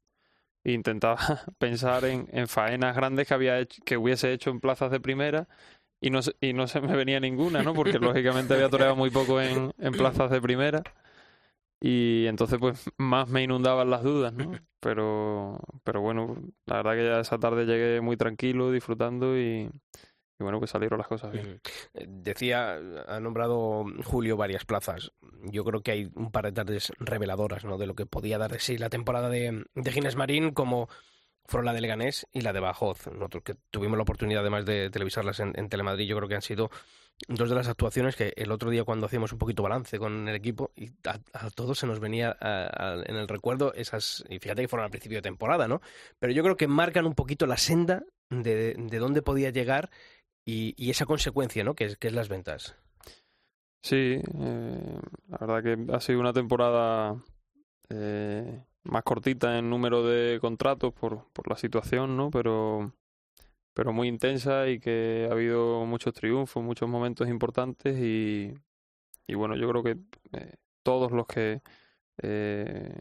[0.65, 1.19] E intentaba
[1.59, 5.49] pensar en, en faenas grandes que había hecho, que hubiese hecho en plazas de primera
[6.01, 7.75] y no y no se me venía ninguna, ¿no?
[7.75, 10.83] Porque lógicamente había toreado muy poco en, en plazas de primera
[11.81, 14.53] y entonces pues más me inundaban las dudas, ¿no?
[14.81, 19.71] Pero, pero bueno, la verdad que ya esa tarde llegué muy tranquilo, disfrutando y,
[20.39, 21.61] y bueno, pues salieron las cosas bien.
[21.95, 25.13] Eh, Decía, ha nombrado Julio varias plazas.
[25.45, 27.77] Yo creo que hay un par de tardes reveladoras ¿no?
[27.77, 30.89] de lo que podía dar de sí la temporada de, de Ginés Marín, como
[31.49, 33.07] fueron la de Leganés y la de Bajoz.
[33.07, 36.71] Nosotros que tuvimos la oportunidad además de televisarlas en, Telemadrid, yo creo que han sido
[37.27, 40.37] dos de las actuaciones que el otro día cuando hacíamos un poquito balance con el
[40.37, 41.19] equipo y a,
[41.51, 45.23] todos se nos venía en el recuerdo esas, y fíjate que fueron al principio de
[45.23, 45.81] temporada, ¿no?
[46.19, 49.91] Pero yo creo que marcan un poquito la senda de, de dónde podía llegar
[50.49, 51.75] y, y esa consecuencia, ¿no?
[51.75, 52.75] Que es, que es las ventas.
[53.83, 57.23] Sí, eh, la verdad que ha sido una temporada
[57.91, 62.31] eh, más cortita en número de contratos por, por la situación, ¿no?
[62.31, 62.95] Pero,
[63.75, 68.55] pero muy intensa y que ha habido muchos triunfos, muchos momentos importantes y,
[69.27, 69.99] y bueno, yo creo que
[70.33, 71.61] eh, todos los que,
[72.23, 72.99] eh,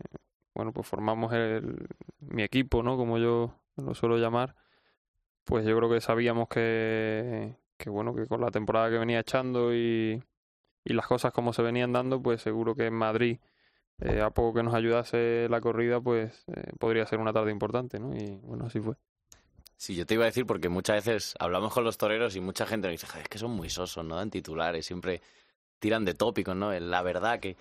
[0.54, 1.88] bueno, pues formamos el,
[2.20, 2.98] mi equipo, ¿no?
[2.98, 4.54] Como yo lo suelo llamar,
[5.48, 9.74] pues yo creo que sabíamos que, que bueno, que con la temporada que venía echando
[9.74, 10.22] y
[10.88, 13.40] y las cosas como se venían dando, pues seguro que en Madrid,
[14.00, 18.00] eh, a poco que nos ayudase la corrida, pues eh, podría ser una tarde importante,
[18.00, 18.16] ¿no?
[18.16, 18.96] Y bueno, así fue.
[19.76, 22.66] Sí, yo te iba a decir porque muchas veces hablamos con los toreros y mucha
[22.66, 25.22] gente nos dice, "Joder, es que son muy sosos, no dan titulares, siempre
[25.80, 26.72] tiran de tópicos, ¿no?
[26.80, 27.58] La verdad que...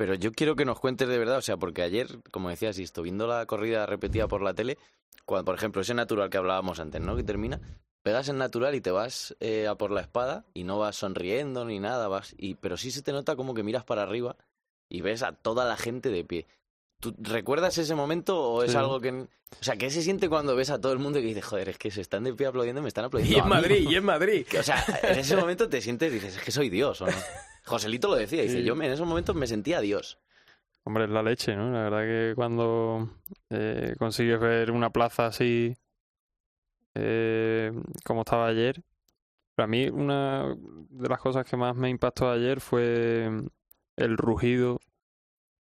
[0.00, 3.02] Pero yo quiero que nos cuentes de verdad, o sea, porque ayer, como decías, esto,
[3.02, 4.78] viendo la corrida repetida por la tele,
[5.26, 7.16] cuando, por ejemplo, ese natural que hablábamos antes, ¿no?
[7.16, 7.60] Que termina,
[8.02, 11.66] pegas en natural y te vas eh, a por la espada y no vas sonriendo
[11.66, 14.36] ni nada, vas y pero sí se te nota como que miras para arriba
[14.88, 16.46] y ves a toda la gente de pie.
[16.98, 18.78] ¿Tú recuerdas ese momento o es Sí.
[18.78, 19.10] algo que...
[19.10, 21.76] O sea, ¿qué se siente cuando ves a todo el mundo y dices, joder, es
[21.76, 23.50] que se están de pie aplaudiendo y me están aplaudiendo Y en a mí"?
[23.50, 24.46] Madrid, y en Madrid.
[24.58, 27.12] O sea, en ese momento te sientes, dices, es que soy Dios, ¿o no?
[27.64, 28.64] Joselito lo decía, dice, Sí.
[28.64, 30.18] yo me- en esos momentos me sentía Dios.
[30.84, 31.70] Hombre, es la leche, ¿no?
[31.70, 33.08] La verdad que cuando
[33.50, 35.76] eh, consigues ver una plaza así
[36.94, 37.72] eh,
[38.04, 38.82] como estaba ayer,
[39.54, 43.30] para mí una de las cosas que más me impactó ayer fue
[43.96, 44.80] el rugido,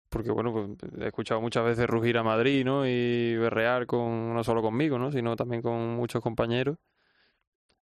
[0.10, 0.69] porque bueno, pues
[1.01, 2.88] he escuchado muchas veces rugir a Madrid, ¿no?
[2.88, 5.12] Y berrear con, no solo conmigo, ¿no?
[5.12, 6.77] Sino también con muchos compañeros.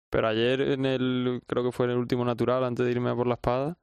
[0.10, 3.16] Pero ayer en el, creo que fue en el último natural, antes de irme a
[3.16, 3.78] por la espada,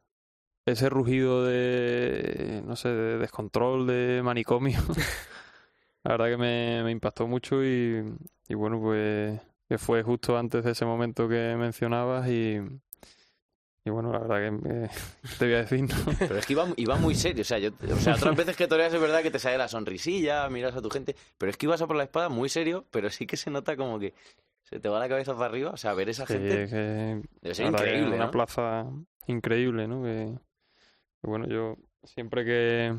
[0.73, 4.79] ese rugido de, no sé, de descontrol, de manicomio,
[6.05, 8.03] la verdad que me, me impactó mucho y,
[8.49, 12.59] y bueno, pues que fue justo antes de ese momento que mencionabas y,
[13.85, 14.91] y bueno, la verdad que me-
[15.39, 15.95] te voy a decir, ¿no?
[16.19, 17.43] Pero es que iba, iba muy serio.
[17.43, 19.69] O sea, yo, o sea, otras veces que toreas es verdad que te sale la
[19.69, 22.85] sonrisilla, miras a tu gente, pero es que ibas a por la espada muy serio,
[22.91, 24.13] pero sí que se nota como que
[24.63, 25.71] se te va la cabeza para arriba.
[25.71, 28.87] O sea, ver esa que- gente que debe ser que increíble, Una plaza
[29.27, 30.03] increíble, ¿no?
[30.03, 30.50] Que, que
[31.23, 32.97] bueno, yo siempre que,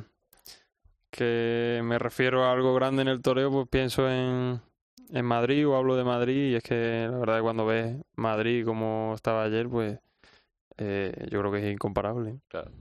[1.09, 4.61] que me refiero a algo grande en el toreo, pues pienso en,
[5.09, 8.65] en Madrid o hablo de Madrid y es que la verdad que cuando ves Madrid
[8.65, 9.99] como estaba ayer, pues
[10.77, 12.39] eh, yo creo que es incomparable.
[12.47, 12.71] Claro.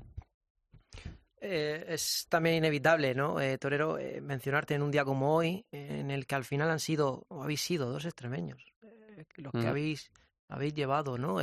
[1.43, 6.01] Eh, es también inevitable, ¿no, eh, Torero, eh, mencionarte en un día como hoy, eh,
[6.01, 9.61] en el que al final han sido, o habéis sido, dos extremeños, eh, los que
[9.61, 9.67] Mm.
[9.67, 10.11] habéis,
[10.49, 11.39] habéis llevado, ¿no?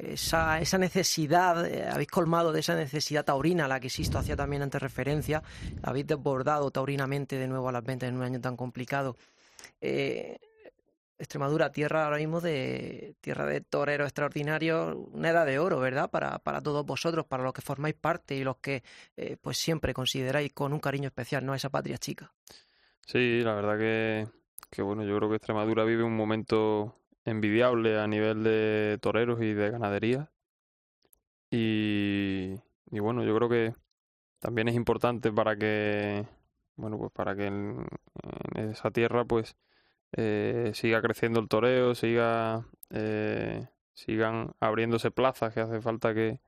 [0.00, 4.36] Esa, esa necesidad, eh, habéis colmado de esa necesidad taurina a la que Sisto hacía
[4.36, 5.42] también antes referencia,
[5.82, 9.16] habéis desbordado taurinamente de nuevo a las ventas en un año tan complicado.
[9.80, 10.38] Eh,
[11.18, 16.08] Extremadura, tierra ahora mismo de tierra de toreros extraordinarios, una edad de oro, ¿verdad?
[16.08, 18.84] Para, para todos vosotros, para los que formáis parte y los que
[19.16, 21.56] eh, pues siempre consideráis con un cariño especial, ¿no?
[21.56, 22.32] Esa patria chica.
[23.04, 24.28] Sí, la verdad que,
[24.70, 26.94] que bueno, yo creo que Extremadura vive un momento
[27.28, 30.30] envidiable a nivel de toreros y de ganadería.
[31.50, 32.54] Y,
[32.90, 33.74] y bueno, yo creo que
[34.40, 36.26] también es importante para que,
[36.76, 37.86] bueno, pues para que en,
[38.54, 39.56] esa tierra pues
[40.12, 46.40] eh, siga creciendo el toreo, siga, eh, sigan abriéndose plazas que hace falta que,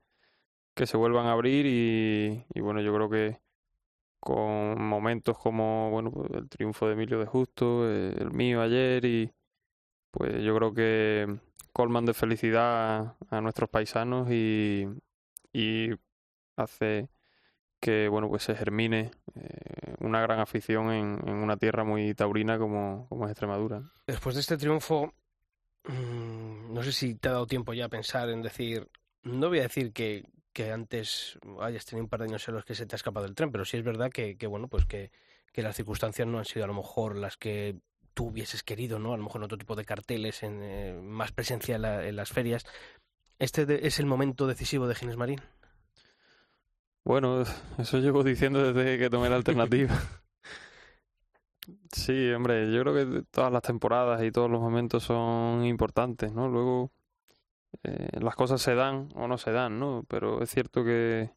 [0.75, 3.39] que se vuelvan a abrir y, y bueno, yo creo que
[4.19, 9.03] con momentos como bueno pues el triunfo de Emilio de Justo, eh, el mío ayer
[9.05, 9.33] y
[10.11, 11.39] pues yo creo que
[11.73, 14.87] colman de felicidad a nuestros paisanos y,
[15.53, 15.89] y
[16.57, 17.09] hace
[17.79, 23.07] que bueno pues se germine eh, una gran afición en, una tierra muy taurina como,
[23.09, 23.81] como es Extremadura.
[24.05, 25.13] Después de este triunfo,
[25.85, 28.87] mm, no sé si te ha dado tiempo ya a pensar en decir,
[29.23, 32.65] no voy a decir que, que antes hayas tenido un par de años en los
[32.65, 34.85] que se te ha escapado el tren, pero sí es verdad que, que bueno, pues
[34.85, 35.11] que,
[35.51, 37.77] que las circunstancias no han sido a lo mejor las que
[38.13, 39.13] tú hubieses querido, ¿no?
[39.13, 42.15] A lo mejor en otro tipo de carteles, en eh, más presencia en, la- en
[42.15, 42.65] las ferias.
[43.39, 45.41] ¿Este de- es el momento decisivo de Ginés Marín?
[47.03, 47.43] Bueno,
[47.77, 49.95] eso llevo diciendo desde que tomé la alternativa.
[51.93, 56.47] Sí, hombre, yo creo que todas las temporadas y todos los momentos son importantes, ¿no?
[56.47, 56.91] Luego
[57.83, 60.03] eh, las cosas se dan o no se dan, ¿no?
[60.07, 61.31] Pero es cierto que,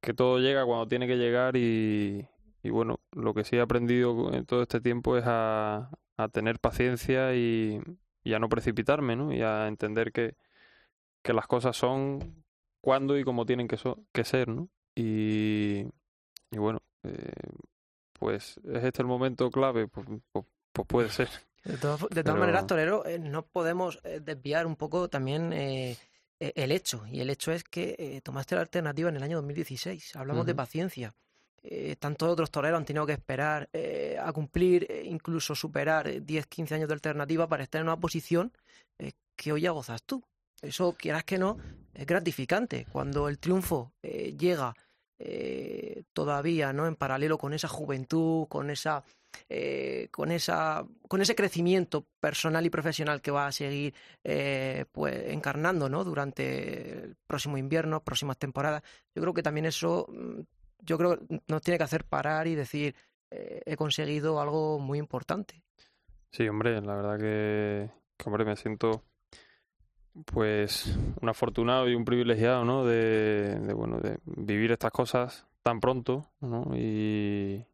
[0.00, 2.26] que todo llega cuando tiene que llegar y,
[2.64, 6.58] y bueno, lo que sí he aprendido en todo este tiempo es a, a tener
[6.58, 7.80] paciencia y,
[8.24, 9.32] y a no precipitarme, ¿no?
[9.32, 10.34] Y a entender que,
[11.22, 12.44] que las cosas son
[12.80, 14.68] cuando y como tienen que, so- que ser, ¿no?
[14.96, 15.86] Y,
[16.50, 17.32] y bueno, eh,
[18.18, 21.28] pues es este el momento clave, pues, pues, pues puede ser.
[21.64, 25.52] De todas, de todas Pero- maneras, Torero, eh, no podemos eh, desviar un poco también
[25.52, 25.96] eh,
[26.40, 27.06] eh, el hecho.
[27.06, 30.16] Y el hecho es que eh, tomaste la alternativa en el año 2016.
[30.16, 30.56] Hablamos de Ujú.
[30.58, 31.14] paciencia.
[31.66, 36.20] Eh, tantos otros toreros han tenido que esperar eh, a cumplir, eh, incluso superar eh,
[36.20, 38.52] 10, 15 años de alternativa para estar en una posición
[38.98, 40.22] eh, que hoy ya gozas tú.
[40.60, 41.56] Eso, quieras que no,
[41.94, 42.86] es gratificante.
[42.92, 44.74] Cuando el triunfo eh, llega
[45.18, 46.86] eh, todavía, ¿no?
[46.86, 49.04] En paralelo con esa juventud, con esa
[49.48, 55.14] eh, con esa con ese crecimiento personal y profesional que va a seguir eh, pues
[55.28, 56.04] encarnando ¿no?
[56.04, 58.82] durante el próximo invierno, próximas temporadas.
[59.14, 60.40] Yo creo que también eso mm,
[60.80, 62.94] yo creo que nos tiene que hacer parar y decir
[63.30, 65.62] eh, he conseguido algo muy importante.
[66.30, 67.90] Sí, hombre, la verdad que,
[68.24, 69.02] hombre, me siento
[70.26, 72.84] pues un afortunado y un privilegiado, ¿no?
[72.84, 76.70] De, bueno, de vivir estas cosas tan pronto, ¿no?
[76.76, 77.64] Y,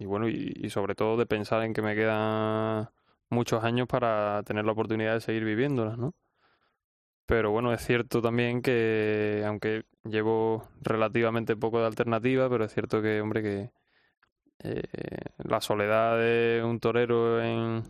[0.00, 2.88] bueno, y sobre todo de pensar en que me quedan
[3.30, 6.14] muchos años para tener la oportunidad de seguir viviéndolas, ¿no?
[7.28, 13.02] Pero bueno, es cierto también que, aunque llevo relativamente poco de alternativa, pero es cierto
[13.02, 13.70] que, hombre, que
[14.60, 14.82] eh,
[15.38, 17.84] la soledad de un torero en,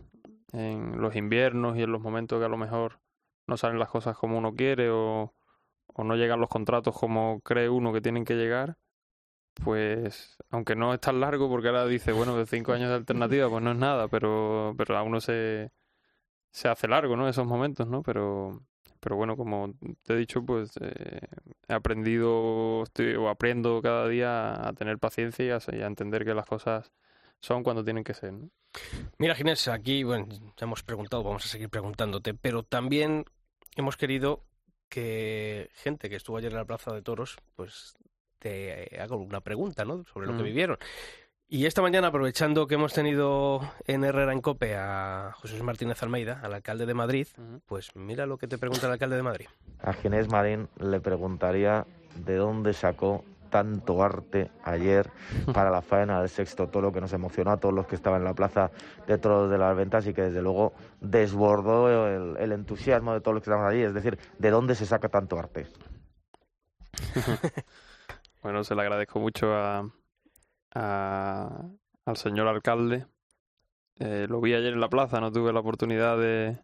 [0.51, 2.99] en los inviernos y en los momentos que a lo mejor
[3.47, 5.33] no salen las cosas como uno quiere o,
[5.87, 8.77] o no llegan los contratos como cree uno que tienen que llegar,
[9.63, 13.49] pues aunque no es tan largo porque ahora dice, bueno, de cinco años de alternativa,
[13.49, 15.71] pues no es nada, pero, pero a uno se,
[16.51, 17.29] se hace largo, ¿no?
[17.29, 18.03] Esos momentos, ¿no?
[18.03, 18.63] Pero,
[18.99, 21.19] pero bueno, como te he dicho, pues eh,
[21.67, 26.25] he aprendido estoy, o aprendo cada día a tener paciencia y a, y a, entender
[26.25, 26.91] que las cosas
[27.39, 28.33] son cuando tienen que ser.
[28.33, 28.49] ¿no?
[29.17, 33.25] Mira, Ginés, aquí, bueno, ya hemos preguntado, vamos a seguir preguntándote, pero también
[33.75, 34.43] hemos querido
[34.89, 37.95] que gente que estuvo ayer en la Plaza de Toros, pues
[38.39, 40.03] te haga una pregunta, ¿no?
[40.05, 40.37] Sobre lo Mm.
[40.37, 40.77] que vivieron.
[41.51, 46.39] Y esta mañana, aprovechando que hemos tenido en Herrera en Cope a José Martínez Almeida,
[46.43, 47.25] al alcalde de Madrid,
[47.65, 49.47] pues mira lo que te pregunta el alcalde de Madrid.
[49.81, 51.87] A Ginés Marín le preguntaría
[52.23, 55.09] de dónde sacó tanto arte ayer
[55.51, 58.25] para la faena del sexto toro que nos emocionó a todos los que estaban en
[58.25, 58.69] la plaza
[59.07, 63.33] de toros de las ventas y que desde luego desbordó el, el entusiasmo de todos
[63.33, 63.81] los que estaban allí.
[63.81, 65.65] Es decir, ¿de dónde se saca tanto arte?
[68.41, 69.89] Bueno, se le agradezco mucho a,
[70.75, 71.69] a-
[72.05, 73.05] al señor alcalde.
[73.99, 76.59] Eh, lo vi ayer en la plaza, no tuve la oportunidad de,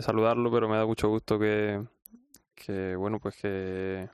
[0.00, 1.82] saludarlo, pero me da mucho gusto que,
[2.96, 4.08] bueno, pues que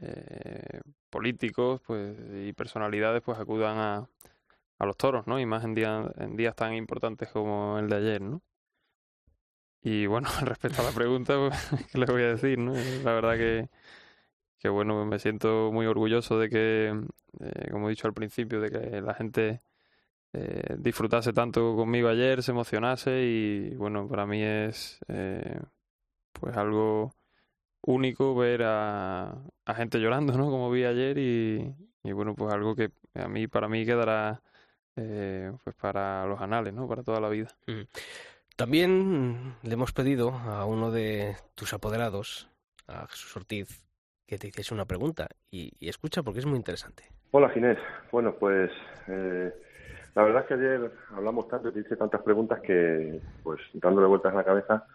[0.00, 4.08] eh, políticos pues y personalidades pues acudan a,
[4.78, 5.40] a los toros, ¿no?
[5.40, 5.74] Y más en
[6.36, 8.42] días tan importantes como el de ayer, ¿no?
[9.84, 12.72] Y bueno, respecto a la pregunta, pues, ¿qué les voy a decir, no?
[13.04, 13.68] La verdad que,
[14.58, 17.00] que bueno, me siento muy orgulloso de que,
[17.40, 19.62] eh, como he dicho al principio, de que la gente
[20.32, 25.60] eh, disfrutase tanto conmigo ayer, se emocionase y bueno, para mí es eh,
[26.32, 27.14] pues algo
[27.82, 29.36] único ver a,
[29.76, 30.50] gente llorando, ¿no?
[30.50, 34.42] Como vi ayer y, bueno, pues algo que a mí, para mí quedará
[34.94, 36.86] pues para los anales, ¿no?
[36.88, 37.48] Para toda la vida.
[38.56, 42.48] También le hemos pedido a uno de tus apoderados,
[42.86, 43.84] a Jesús Ortiz,
[44.26, 45.28] que te hiciese una pregunta.
[45.50, 47.10] Y escucha porque es muy interesante.
[47.36, 47.78] Hola Ginés.
[48.12, 48.70] Bueno, pues
[49.08, 49.52] eh,
[50.14, 54.06] la verdad es que ayer hablamos tanto y te hice tantas preguntas que, pues dándole
[54.06, 54.86] vueltas en la cabeza,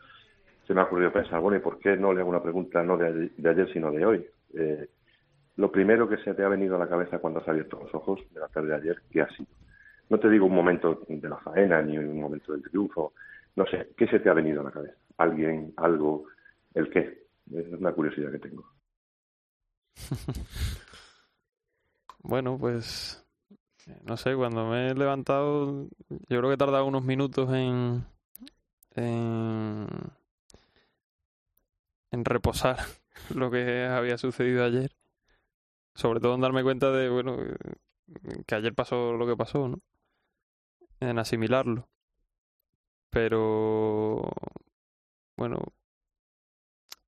[0.66, 2.96] se me ha ocurrido pensar, bueno, ¿y por qué no le hago una pregunta no
[2.96, 4.26] de, ayer- de ayer sino de hoy?
[4.54, 4.88] Eh,
[5.58, 8.22] lo primero que se te ha venido a la cabeza cuando has abierto los ojos
[8.34, 9.50] de la tarde de ayer, ¿qué ha sido?
[10.10, 13.16] No te digo un momento de la faena ni un momento del triunfo,
[13.58, 14.96] no sé, ¿qué se te ha venido a la cabeza?
[15.18, 16.24] ¿Alguien, algo,
[16.74, 17.26] el qué?
[17.54, 18.64] Es una curiosidad que tengo.
[22.20, 23.26] Bueno, pues
[23.88, 28.06] eh, no sé, cuando me he levantado, yo creo que he tardado unos minutos en,
[28.96, 29.88] en,
[32.12, 32.78] en reposar
[33.36, 34.92] lo que había sucedido ayer.
[35.96, 37.56] Sobre todo en darme cuenta de, bueno, eh,
[38.46, 39.80] que ayer pasó lo que pasó, ¿no?
[41.00, 41.88] En asimilarlo.
[43.10, 44.30] Pero,
[45.36, 45.58] bueno,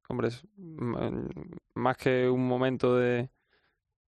[0.10, 0.30] hombre,
[1.76, 3.30] más que un momento de,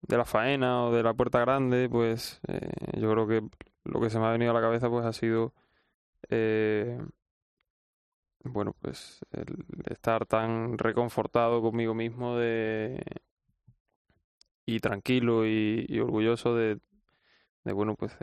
[0.02, 3.44] de la faena o de la puerta grande, pues eh, yo creo que
[3.84, 5.54] lo que se me ha venido a la cabeza pues ha sido
[6.30, 7.00] eh,
[8.44, 13.04] bueno pues el estar tan reconfortado conmigo mismo de
[14.66, 16.80] y tranquilo y, orgulloso de,
[17.66, 18.16] bueno pues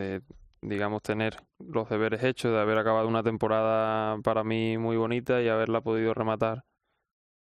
[0.63, 5.49] digamos tener los deberes hechos de haber acabado una temporada para mí muy bonita y
[5.49, 6.65] haberla podido rematar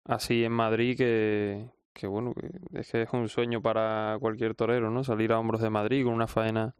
[0.05, 4.89] así en Madrid que, que bueno, que es que es un sueño para cualquier torero,
[4.89, 5.03] ¿no?
[5.03, 6.75] Salir a hombros de Madrid con una faena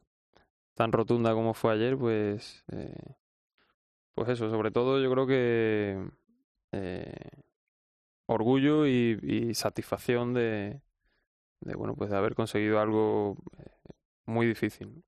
[0.76, 3.16] tan rotunda como fue ayer, pues, eh,
[4.16, 6.10] pues eso, sobre todo yo creo que
[6.72, 7.14] eh,
[8.26, 10.82] orgullo y, y satisfacción de,
[11.62, 13.94] de, bueno, pues de haber conseguido algo eh,
[14.26, 15.04] muy difícil.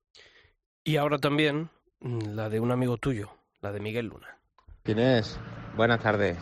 [0.84, 4.38] Y ahora también mm, la de un amigo tuyo, la de Miguel Luna.
[4.86, 5.40] Inés,
[5.76, 6.38] buenas tardes.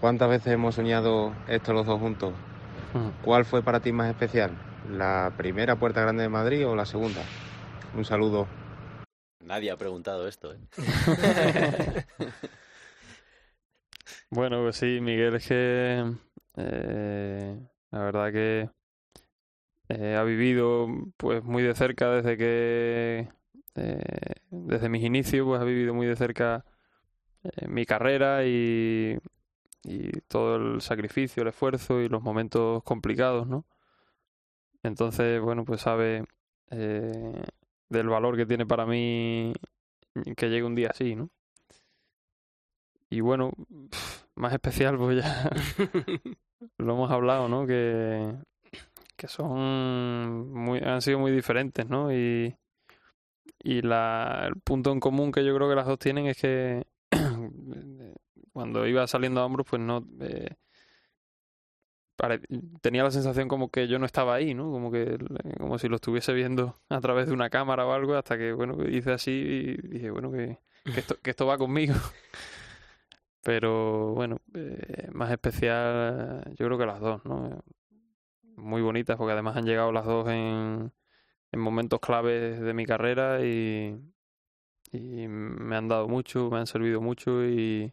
[0.00, 2.32] ¿Cuántas veces hemos soñado esto los dos juntos?
[3.22, 4.50] ¿Cuál fue para ti más especial?
[4.90, 7.22] ¿La primera Puerta Grande de Madrid o la segunda?
[7.96, 8.46] Un saludo.
[9.40, 10.58] Nadie ha preguntado esto, ¿eh?
[14.30, 16.10] Bueno, pues sí, Miguel es que
[16.56, 18.70] eh, la verdad que
[19.88, 20.88] eh, ha vivido
[21.18, 23.28] pues muy de cerca desde que
[23.74, 26.64] eh, desde mis inicios pues ha vivido muy de cerca
[27.44, 29.18] eh, mi carrera y,
[29.84, 33.64] y todo el sacrificio, el esfuerzo y los momentos complicados, ¿no?
[34.82, 36.24] Entonces, bueno, pues sabe
[36.70, 37.44] eh,
[37.88, 39.52] del valor que tiene para mí
[40.36, 41.30] que llegue un día así, ¿no?
[43.12, 43.52] y bueno,
[44.36, 45.50] más especial, pues ya
[46.78, 47.66] lo hemos hablado, ¿no?
[47.66, 48.34] Que,
[49.16, 52.10] que son muy, han sido muy diferentes, ¿no?
[52.10, 52.56] Y,
[53.62, 56.86] y la, el punto en común que yo creo que las dos tienen es que
[58.52, 60.06] cuando iba saliendo a hombros, pues no...
[60.20, 60.54] Eh,
[62.80, 64.70] tenía la sensación como que yo no estaba ahí, ¿no?
[64.70, 65.18] Como que
[65.58, 68.76] como si lo estuviese viendo a través de una cámara o algo, hasta que, bueno,
[68.88, 71.94] hice así y dije, bueno, que, que, esto, que esto va conmigo.
[73.42, 77.62] Pero bueno, eh, más especial yo creo que las dos, ¿no?
[78.56, 80.92] Muy bonitas porque además han llegado las dos en,
[81.50, 83.96] en momentos claves de mi carrera y,
[84.92, 87.92] y me han dado mucho, me han servido mucho y,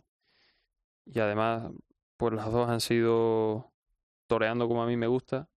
[1.13, 1.71] y además
[2.17, 3.71] pues las dos han sido
[4.27, 5.49] toreando como a mí me gusta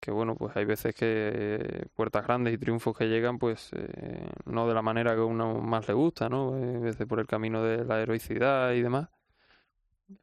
[0.00, 4.68] que bueno pues hay veces que puertas grandes y triunfos que llegan pues eh, no
[4.68, 7.62] de la manera que a uno más le gusta no a veces por el camino
[7.62, 9.08] de la heroicidad y demás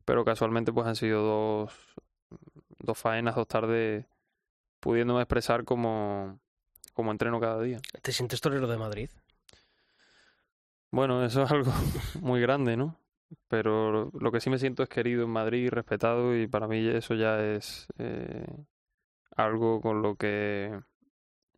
[0.05, 1.73] pero casualmente pues han sido dos
[2.77, 4.05] dos faenas dos tardes
[4.79, 6.39] pudiéndome expresar como
[6.93, 7.79] como entreno cada día.
[8.01, 9.09] Te sientes torero de Madrid
[10.91, 11.73] bueno eso es algo
[12.21, 13.01] muy grande no
[13.47, 17.15] pero lo que sí me siento es querido en Madrid, respetado y para mí eso
[17.15, 18.45] ya es eh,
[19.36, 20.79] algo con lo que,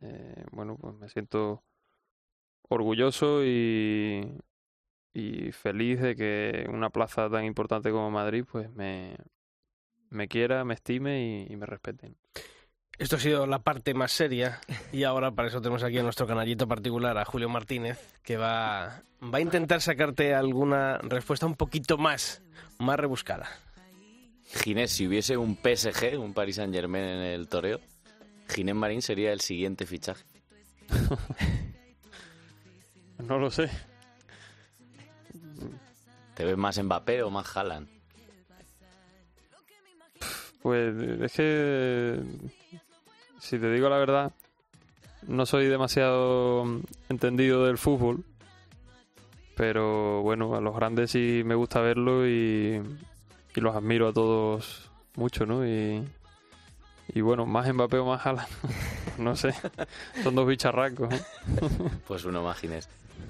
[0.01, 1.63] eh, bueno, pues me siento
[2.69, 4.37] orgulloso y,
[5.13, 9.15] y feliz de que una plaza tan importante como Madrid pues me,
[10.09, 12.15] me quiera, me estime y, me respeten.
[12.99, 14.59] Esto ha sido la parte más seria
[14.91, 19.01] y ahora para eso tenemos aquí a nuestro canallito particular, a Julio Martínez, que va,
[19.21, 22.41] va a intentar sacarte alguna respuesta un poquito más,
[22.77, 23.49] más rebuscada.
[24.45, 27.79] Ginés, si hubiese un PSG, un Paris Saint Germain en el toreo,
[28.47, 30.23] Ginés Marín sería el siguiente fichaje.
[33.27, 33.69] no lo sé.
[36.35, 37.87] ¿Te ves más Mbappé o más Haaland?
[40.61, 42.19] Pues es que,
[43.43, 44.31] si te digo la verdad,
[45.27, 46.63] no soy demasiado
[47.09, 48.23] entendido del fútbol,
[49.57, 52.81] pero bueno, a los grandes sí me gusta verlo y,
[53.53, 55.67] y los admiro a todos mucho, ¿no?
[55.67, 56.07] Y,
[57.09, 58.47] y bueno, más Mbappé o más Haaland,
[59.17, 59.53] no sé,
[60.23, 61.13] son dos bicharracos.
[61.13, 61.21] ¿eh?
[62.07, 62.87] pues uno más Ginés.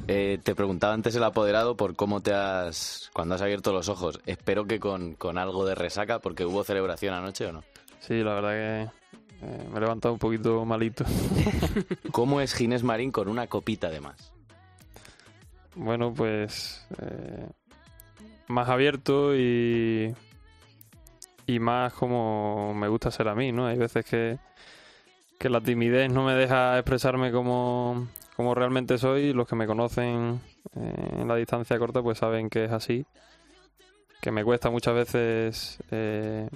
[0.07, 3.09] Eh, te preguntaba antes el apoderado por cómo te has.
[3.13, 4.19] cuando has abierto los ojos.
[4.27, 7.63] Espero que con, con algo de resaca, porque hubo celebración anoche o no.
[7.99, 9.02] Sí, la verdad que
[9.43, 11.03] eh, me he levantado un poquito malito.
[12.11, 14.31] ¿Cómo es Ginés Marín con una copita de más?
[15.75, 16.85] Bueno, pues.
[16.99, 17.47] Eh,
[18.47, 20.13] más abierto y.
[21.45, 23.67] y más como me gusta ser a mí, ¿no?
[23.67, 24.39] Hay veces que.
[25.39, 29.33] que la timidez no me deja expresarme como como realmente soy.
[29.33, 30.39] Los que me conocen
[30.75, 33.05] eh, en la distancia corta pues saben que es así.
[34.21, 35.79] Que me cuesta muchas veces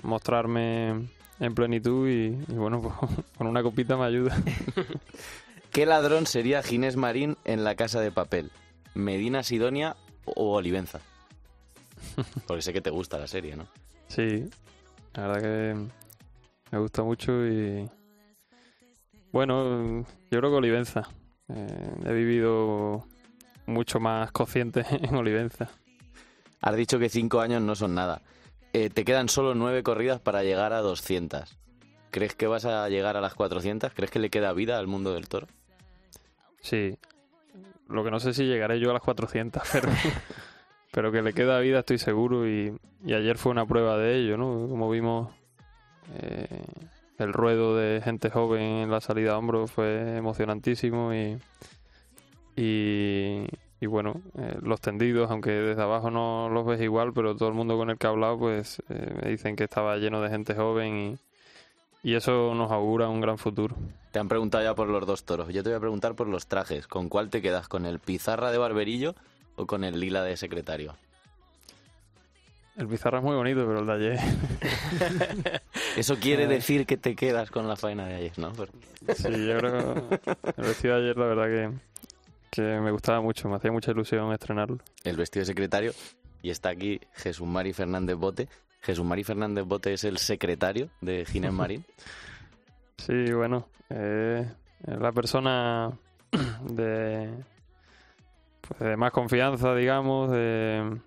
[0.04, 1.10] mostrarme
[1.40, 2.94] en plenitud y, y bueno, pues,
[3.38, 4.38] con una copita me ayuda.
[5.72, 8.52] ¿Qué ladrón sería Ginés Marín en la casa de papel?
[8.94, 11.00] ¿Medina Sidonia o Olivenza?
[12.48, 13.68] Porque sé que te gusta la serie, ¿no?
[14.08, 14.50] Sí,
[15.14, 15.76] la verdad que
[16.72, 17.90] me gusta mucho y...
[19.32, 21.04] Bueno, yo creo que Olivenza.
[21.50, 23.06] Eh, he vivido
[23.66, 25.70] mucho más consciente en Olivenza.
[26.62, 28.22] Has dicho que cinco años no son nada.
[28.78, 31.58] Eh, te quedan solo nueve corridas para llegar a 200.
[32.12, 33.92] ¿Crees que vas a llegar a las 400?
[33.92, 35.48] ¿Crees que le queda vida al mundo del toro?
[36.62, 36.96] Sí.
[37.90, 39.90] Lo que no sé si llegaré yo a las 400, pero,
[40.92, 44.38] pero que le queda vida estoy seguro y, y ayer fue una prueba de ello,
[44.38, 44.68] ¿no?
[44.70, 45.34] Como vimos,
[46.14, 46.62] eh,
[47.18, 51.40] el ruedo de gente joven en la salida a hombro fue emocionantísimo y,
[52.56, 53.48] y,
[53.80, 57.56] y bueno, eh, los tendidos, aunque desde abajo no los ves igual, pero todo el
[57.56, 60.56] mundo con el que he hablado pues eh, me dicen que estaba lleno de gente
[60.56, 61.20] joven
[62.04, 63.76] y, y eso nos augura un gran futuro.
[64.12, 65.50] Te han preguntado ya por los dos toros.
[65.50, 66.88] Yo te voy a preguntar por los trajes.
[66.88, 67.68] ¿Con cuál te quedas?
[67.68, 69.14] ¿Con el pizarra de barberillo
[69.56, 70.96] o con el lila de secretario?
[72.78, 74.20] El pizarra es muy bonito, pero el de ayer.
[75.98, 78.54] Eso quiere decir que te quedas con la faena de ayer, ¿no?
[78.54, 78.72] Pero...
[79.16, 81.72] Sí, yo creo que el vestido de ayer, la verdad que,
[82.58, 84.80] que me gustaba mucho, me hacía mucha ilusión estrenarlo.
[85.04, 85.92] El vestido de secretario.
[86.42, 88.48] Y está aquí Jesús Mari Fernández Bote.
[88.82, 91.86] Jesús Mari Fernández Bote es el secretario de Ginés Marín.
[92.98, 94.52] Sí, bueno, eh,
[94.88, 95.92] es la persona
[96.70, 97.30] de,
[98.62, 101.00] pues de más confianza, digamos, de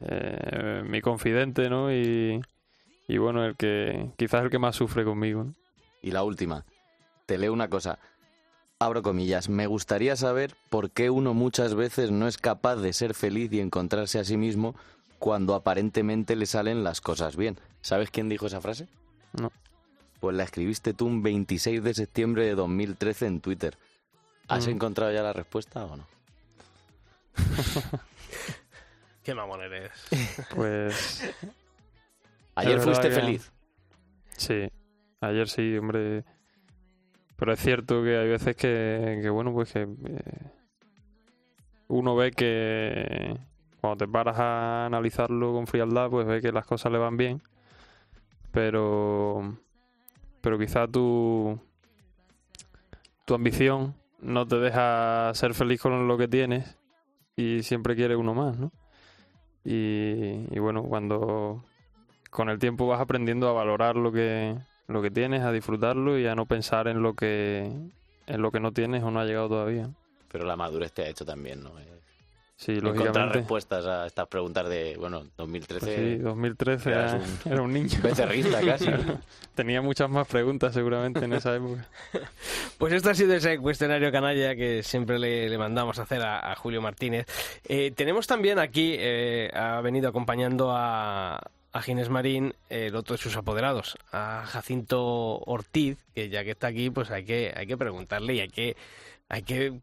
[0.00, 1.92] eh, mi confidente, ¿no?
[1.92, 2.40] Y,
[3.06, 5.44] y, bueno, el que quizás el que más sufre conmigo.
[5.44, 5.54] ¿no?
[6.02, 6.64] Y la última,
[7.24, 8.00] te leo una cosa.
[8.78, 13.14] Abro comillas, me gustaría saber por qué uno muchas veces no es capaz de ser
[13.14, 14.74] feliz y encontrarse a sí mismo
[15.18, 17.58] cuando aparentemente le salen las cosas bien.
[17.80, 18.86] ¿Sabes quién dijo esa frase?
[19.32, 19.50] No.
[20.20, 23.78] Pues la escribiste tú un 26 de septiembre de 2013 en Twitter.
[24.48, 24.70] ¿Has Mm.
[24.70, 26.06] encontrado ya la respuesta o no?
[29.22, 29.90] Qué mamón eres.
[30.54, 31.22] Pues
[32.54, 33.50] Ayer fuiste feliz.
[34.36, 34.68] sí,
[35.20, 36.24] ayer sí, hombre.
[37.36, 40.50] Pero es cierto que hay veces que, que bueno, pues que eh,
[41.88, 43.38] uno ve que
[43.80, 47.42] cuando te paras a analizarlo con frialdad, pues ve que las cosas le van bien.
[48.52, 49.58] Pero,
[50.40, 51.60] pero quizá tu,
[53.26, 56.78] tu ambición no te deja ser feliz con lo que tienes
[57.36, 58.72] y siempre quieres uno más, ¿no?
[59.62, 61.64] Y bueno, cuando
[62.30, 64.56] con el tiempo vas aprendiendo a valorar lo que,
[64.88, 67.70] lo que tienes, a disfrutarlo y a no pensar en lo que
[68.26, 69.88] en lo que no tienes o no ha llegado todavía.
[70.30, 71.70] Pero la madurez te ha hecho también, ¿no?
[72.58, 73.38] Sí, Encontrar lógicamente.
[73.40, 75.84] respuestas a estas preguntas de, bueno, 2013...
[75.86, 77.98] Pues sí, 2013 eras era, un era un niño.
[78.02, 78.86] becerrista casi.
[79.54, 81.86] Tenía muchas más preguntas seguramente en esa época.
[82.78, 86.50] Pues este ha sido ese cuestionario canalla que siempre le, le mandamos a hacer a,
[86.52, 87.26] a Julio Martínez.
[87.68, 91.40] Eh, tenemos también aquí, eh, ha venido acompañando a,
[91.76, 96.68] a Ginés Marín, el otro de sus apoderados, a Jacinto Ortiz, que ya que está
[96.68, 98.76] aquí, pues hay que, hay que preguntarle y hay que,
[99.28, 99.80] hay que,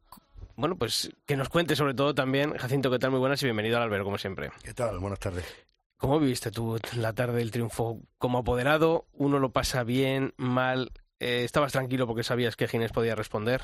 [0.55, 3.11] bueno, pues que nos cuente sobre todo también, Jacinto, ¿qué tal?
[3.11, 4.51] Muy buenas y bienvenido al albero, como siempre.
[4.63, 4.97] ¿Qué tal?
[4.97, 5.45] Buenas tardes.
[5.97, 9.05] ¿Cómo viviste tú la tarde del triunfo como apoderado?
[9.13, 10.91] ¿Uno lo pasa bien, mal?
[11.19, 13.61] Eh, ¿Estabas tranquilo porque sabías que Ginés podía responder?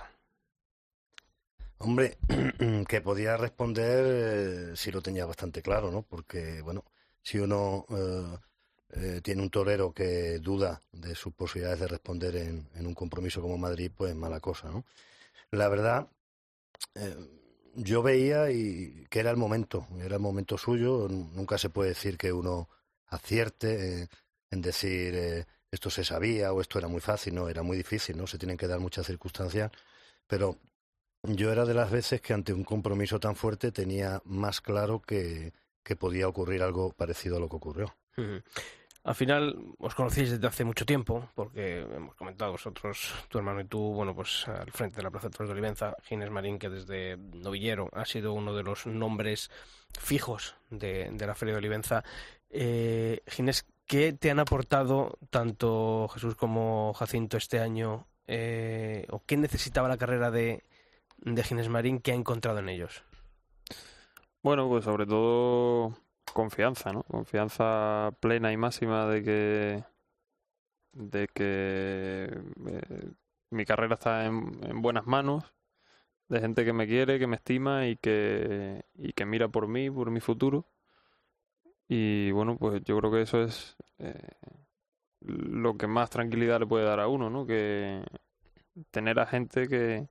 [1.80, 2.18] Hombre,
[2.88, 6.04] que podía responder eh, sí lo tenía bastante claro, ¿no?
[6.04, 6.86] Porque, bueno,
[7.22, 8.38] si uno eh,
[8.92, 13.58] eh, tiene un torero que duda de sus posibilidades de responder en, un compromiso como
[13.58, 14.86] Madrid, pues mala cosa, ¿no?
[15.52, 16.08] La verdad,
[16.96, 17.16] eh,
[17.76, 21.08] yo veía y que era el momento, era el momento suyo.
[21.10, 22.70] Nunca se puede decir que uno
[23.08, 24.10] acierte
[24.52, 28.28] en decir esto se sabía o esto era muy fácil, no, era muy difícil, ¿no?
[28.28, 29.72] Se tienen que dar muchas circunstancias,
[30.28, 30.58] pero
[31.24, 35.54] yo era de las veces que ante un compromiso tan fuerte tenía más claro que,
[35.90, 37.96] que podía ocurrir algo parecido a lo que ocurrió.
[39.04, 43.66] Al final os conocéis desde hace mucho tiempo, porque hemos comentado vosotros, tu hermano y
[43.66, 46.70] tú, bueno, pues al frente de la Plaza de Toros de Olivenza, Ginés Marín, que
[46.70, 49.50] desde novillero ha sido uno de los nombres
[50.00, 52.04] fijos de, la Feria de Olivenza.
[52.52, 58.06] Eh, Ginés, ¿qué te han aportado tanto Jesús como Jacinto este año?
[58.28, 60.64] eh, ¿O qué necesitaba la carrera de,
[61.18, 63.04] de Marín que ha encontrado en ellos?
[64.42, 65.94] Bueno, pues sobre todo
[66.34, 67.04] confianza, ¿no?
[67.04, 69.84] Confianza plena y máxima de que
[70.94, 72.30] de que
[72.68, 73.12] eh,
[73.52, 75.44] mi carrera está en, en buenas manos,
[76.30, 79.92] de gente que me quiere, que me estima y que y que mira por mí,
[79.92, 80.68] por mi futuro.
[81.88, 84.14] Y bueno, pues yo creo que eso es eh,
[85.22, 87.46] lo que más tranquilidad le puede dar a uno, ¿no?
[87.46, 88.04] Que
[88.92, 90.10] tener a gente que,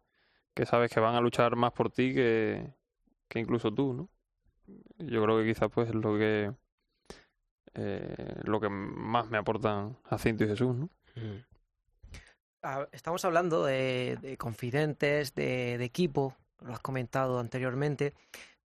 [0.54, 2.74] que sabes que van a luchar más por ti que,
[3.28, 4.10] que incluso tú, ¿no?
[4.98, 6.52] Yo creo que quizás pues es lo que
[7.74, 10.90] eh, lo que más me aportan Jacinto y Jesús, ¿no?
[12.62, 18.14] Ah, Estamos hablando de, de confidentes, de, de equipo, lo has comentado anteriormente,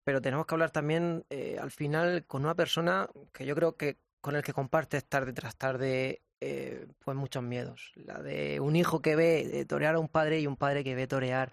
[0.03, 3.97] pero tenemos que hablar también eh, al final con una persona que yo creo que
[4.21, 7.91] con el que compartes tarde tras tarde eh, pues muchos miedos.
[7.95, 10.95] La de un hijo que ve eh, torear a un padre y un padre que
[10.95, 11.51] ve torear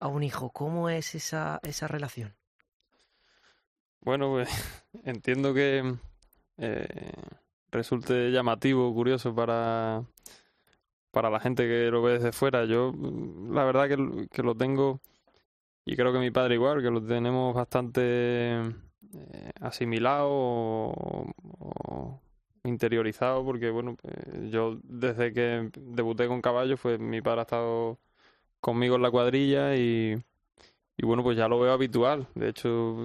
[0.00, 0.50] a un hijo.
[0.50, 2.34] ¿Cómo es esa, esa relación?
[4.04, 4.48] Bueno, pues
[5.04, 5.94] entiendo que
[6.58, 7.12] eh,
[7.70, 10.04] resulte llamativo, curioso para,
[11.12, 12.64] para la gente que lo ve desde fuera.
[12.64, 15.00] Yo, mm, la verdad que, que lo tengo,
[15.84, 22.20] y creo que mi padre igual, que lo tenemos bastante eh, asimilado o,
[22.64, 27.98] interiorizado, porque bueno, pues, yo desde que debuté con caballos, pues mi padre ha estado
[28.60, 30.22] conmigo en la cuadrilla y...
[31.02, 32.28] Y bueno, pues ya lo veo habitual.
[32.36, 32.96] De hecho,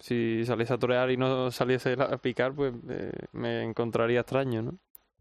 [0.00, 4.78] si saliese a torear y no saliese a picar, pues eh, me encontraría extraño, ¿no?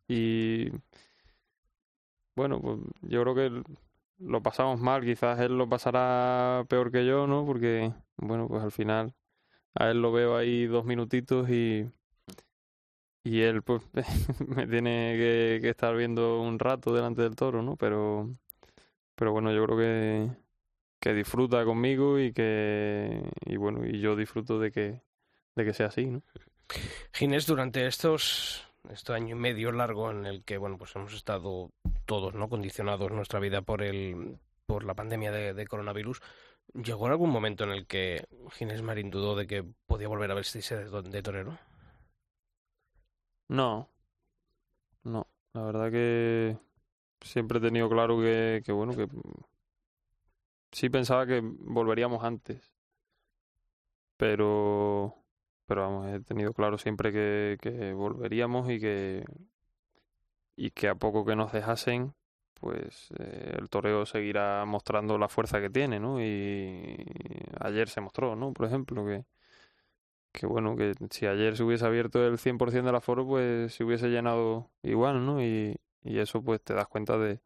[0.07, 0.69] Y
[2.35, 3.63] bueno, pues yo creo que
[4.19, 5.03] lo pasamos mal.
[5.03, 7.45] Quizás él lo pasará peor que yo, ¿no?
[7.45, 9.13] Porque, bueno, pues al final
[9.75, 11.89] a él lo veo ahí dos minutitos y,
[13.23, 13.83] y él pues
[14.47, 15.15] me tiene
[15.61, 17.75] que estar viendo un rato delante del toro, ¿no?
[17.77, 18.29] Pero,
[19.15, 20.31] pero bueno, yo creo que
[21.01, 25.01] que disfruta conmigo y que y bueno y yo disfruto de que
[25.55, 26.21] de que sea así no
[27.11, 31.71] Ginés, durante estos este año y medio largo en el que bueno pues hemos estado
[32.05, 34.37] todos no condicionados nuestra vida por el
[34.71, 36.21] por la pandemia de, coronavirus,
[36.73, 40.77] ¿llegó algún momento en el que Ginés Marín dudó de que podía volver a vestirse
[40.77, 41.59] de, de torero?
[43.49, 43.89] No,
[45.03, 46.57] no, la verdad que
[47.19, 49.09] siempre he tenido claro que, que bueno, que
[50.71, 52.73] sí pensaba que volveríamos antes,
[54.17, 55.15] pero
[55.65, 59.23] pero vamos, he tenido claro siempre que, que volveríamos y que
[60.55, 62.13] y que a poco que nos dejasen,
[62.55, 66.21] pues eh, el toreo seguirá mostrando la fuerza que tiene, ¿no?
[66.21, 66.97] Y
[67.59, 68.53] ayer se mostró, ¿no?
[68.53, 69.25] Por ejemplo, que,
[70.31, 74.09] que bueno, que si ayer se hubiese abierto el 100% del aforo, pues se hubiese
[74.09, 75.41] llenado igual, ¿no?
[75.43, 77.41] Y, y eso pues te das cuenta de,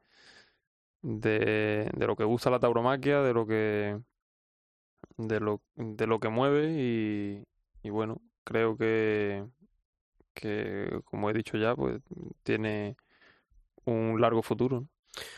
[1.05, 3.99] de, de lo que gusta la tauromaquia, de lo que
[5.17, 7.43] de lo, de lo que mueve y,
[7.83, 9.45] y bueno, creo que,
[10.33, 12.01] que, como he dicho ya, pues
[12.43, 12.97] tiene
[13.85, 14.87] un largo futuro.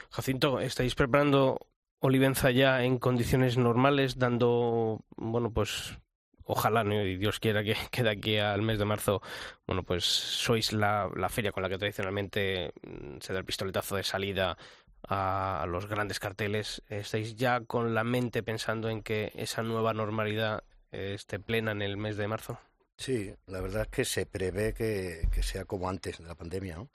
[0.10, 1.68] Jacinto, ¿estáis preparando
[2.00, 5.98] Olivenza ya en condiciones normales, dando, bueno, pues
[6.46, 9.22] ojalá, y Dios quiera que, que, de aquí al mes de marzo,
[9.68, 13.98] bueno, pues sois la, la feria con la que tradicionalmente mm, se da el pistoletazo
[13.98, 14.58] de salida
[15.04, 16.82] a, los grandes carteles.
[16.90, 21.98] ¿Estáis ya con la mente pensando en que esa nueva normalidad esté plena en el
[21.98, 22.60] mes de marzo?
[22.98, 26.78] Sí, la verdad es que se prevé que, que sea como antes de la pandemia,
[26.78, 26.90] ¿no?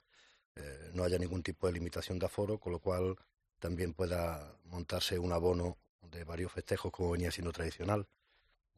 [0.55, 3.15] Eh, no haya ningún tipo de limitación de aforo, con lo cual
[3.59, 8.07] también pueda montarse un abono de varios festejos como venía siendo tradicional.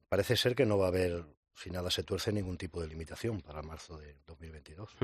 [0.07, 1.25] Parece ser que no va a haber
[1.55, 4.97] si nada se tuerce, ningún tipo de limitación para marzo de 2022.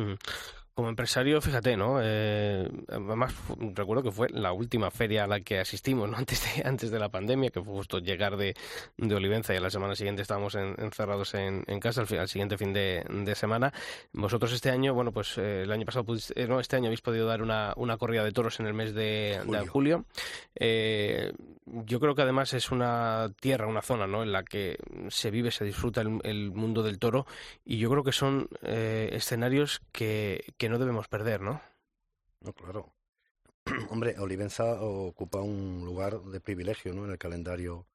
[0.74, 1.99] Como empresario, fíjate, ¿no?
[2.02, 3.34] Eh, además,
[3.74, 6.18] recuerdo que fue la última feria a la que asistimos, ¿no?
[6.22, 8.56] Antes de, antes de la pandemia, que fue justo llegar de,
[8.97, 12.58] de Olivenza y a la semana siguiente estábamos encerrados en, en, casa, al, al, siguiente
[12.58, 13.74] fin de, de, semana.
[14.14, 17.28] Vosotros este año, bueno, pues eh, el año pasado, eh, no, este año habéis podido
[17.28, 19.62] dar una, una corrida de toros en el mes de julio.
[19.62, 20.06] De julio.
[21.86, 24.24] Yo creo que además es una tierra, una zona, ¿no?
[24.24, 24.78] En la que
[25.10, 27.28] se vive, se disfruta el, el mundo del toro
[27.64, 31.62] y yo creo que son eh, escenarios que, que no debemos perder, ¿no?
[32.39, 32.92] No, claro.
[33.92, 37.06] Hombre, Olivenza ocupa un lugar de privilegio ¿no?
[37.06, 37.86] en el calendario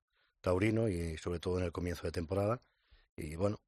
[0.41, 2.61] taurino y sobre todo en el comienzo de temporada.
[3.17, 3.59] Y bueno,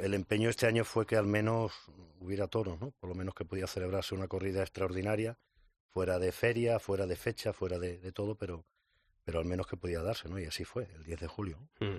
[0.00, 1.72] el empeño este año fue que al menos
[2.20, 2.92] hubiera toros, ¿no?
[3.00, 5.38] Por lo menos que podía celebrarse una corrida extraordinaria,
[5.88, 8.64] fuera de feria, fuera de fecha, fuera de, de todo, pero
[9.30, 10.40] pero al menos que podía darse, ¿no?
[10.40, 11.56] Y así fue, el 10 de julio.
[11.78, 11.98] Mm.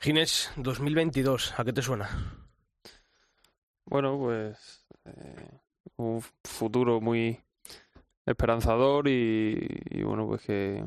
[0.00, 2.10] Ginés, 2022, ¿a qué te suena?
[3.84, 5.60] Bueno, pues eh,
[5.94, 7.40] un futuro muy
[8.24, 10.84] esperanzador y, y bueno, pues que,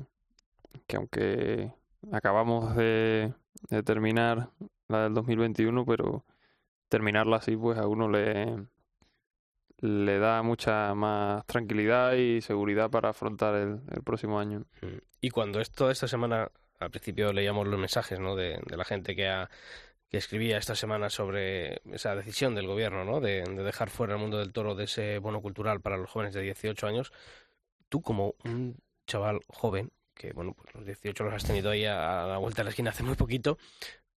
[0.86, 1.72] que aunque
[2.12, 3.34] acabamos de,
[3.70, 4.50] de, terminar
[4.90, 6.26] la del 2021, pero
[6.90, 8.68] terminarla así, pues a uno le,
[9.82, 14.66] le da mucha más tranquilidad y seguridad para afrontar el, próximo año.
[14.82, 14.98] Mm.
[15.22, 18.36] Y cuando esto esta semana, al principio leíamos los mensajes ¿no?
[18.36, 19.50] de, de la gente que ha
[20.10, 23.22] que escribía esta semana sobre esa decisión del gobierno ¿no?
[23.22, 26.34] de, de, dejar fuera el mundo del toro de ese bono cultural para los jóvenes
[26.34, 27.14] de 18 años,
[27.90, 32.24] tú como un chaval joven, que bueno, pues los 18 los has tenido ahí a,
[32.24, 33.60] a la vuelta de la esquina hace muy poquito,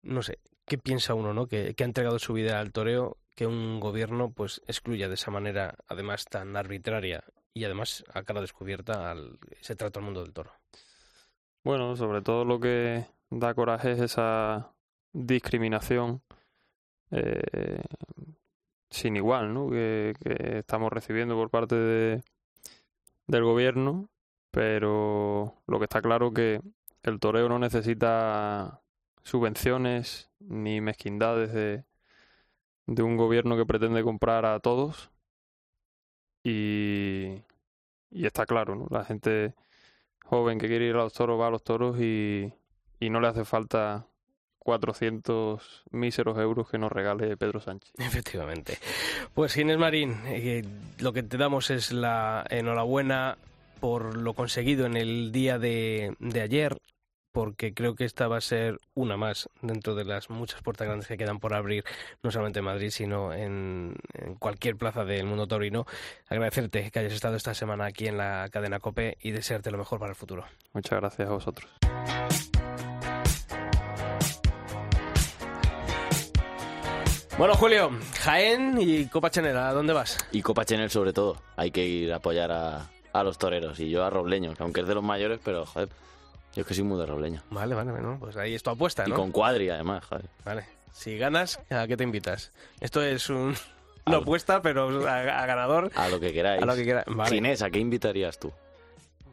[0.00, 1.46] no sé, ¿qué piensa uno ¿no?
[1.46, 5.30] que, que ha entregado su vida al toreo que un gobierno pues excluya de esa
[5.30, 7.24] manera, además tan arbitraria
[7.54, 10.52] y además a cara descubierta al, ese trato al mundo del toro?
[11.64, 14.72] Bueno, sobre todo lo que da coraje es esa
[15.12, 16.22] discriminación
[17.10, 17.82] eh,
[18.90, 19.70] sin igual ¿no?
[19.70, 20.14] que,
[20.58, 22.22] estamos recibiendo por parte de,
[23.26, 24.08] del gobierno,
[24.50, 26.60] pero lo que está claro que
[27.02, 28.82] el toreo no necesita
[29.22, 31.84] subvenciones ni mezquindades de,
[32.86, 35.10] de un gobierno que pretende comprar a todos
[36.44, 37.42] y,
[38.10, 38.86] y está claro, ¿no?
[38.90, 39.54] La gente
[40.24, 42.52] joven que quiere ir a los toros va a los toros y,
[43.00, 44.06] y no le hace falta
[44.58, 47.92] 400 míseros euros que nos regale Pedro Sánchez.
[47.98, 48.78] Efectivamente.
[49.34, 50.64] Pues Ginés Marín, eh,
[50.98, 53.36] lo que te damos es la enhorabuena
[53.80, 56.78] por lo conseguido en el día de, de ayer,
[57.32, 61.08] porque creo que esta va a ser una más dentro de las muchas puertas grandes
[61.08, 61.84] que quedan por abrir,
[62.22, 65.86] no solamente en Madrid, sino en, en, cualquier plaza del mundo taurino.
[66.28, 69.98] Agradecerte que hayas estado esta semana aquí en la cadena COPE y desearte lo mejor
[69.98, 70.44] para el futuro.
[70.74, 71.70] Muchas gracias a vosotros.
[77.38, 80.18] Bueno, Julio, Jaén y Copa Chanel, ¿a dónde vas?
[80.32, 81.38] Y Copa Chanel sobre todo.
[81.56, 84.82] Hay que ir a apoyar a, a los toreros y yo a Robleño, que aunque
[84.82, 85.88] es de los mayores, pero joder,
[86.54, 87.42] yo es que soy muy de Robleño.
[87.50, 89.14] Vale, vale, bueno, pues ahí es tu apuesta, ¿no?
[89.14, 90.26] Y con cuadri, además, joder.
[90.44, 90.66] Vale.
[90.92, 92.52] Si ganas, ¿a qué te invitas?
[92.80, 93.54] Esto es un...
[94.06, 95.90] una apuesta, pero a, a, ganador.
[95.94, 96.62] A lo que queráis.
[96.62, 97.06] A lo que queráis.
[97.08, 97.30] Vale.
[97.30, 98.52] Ginés, ¿a qué invitarías tú?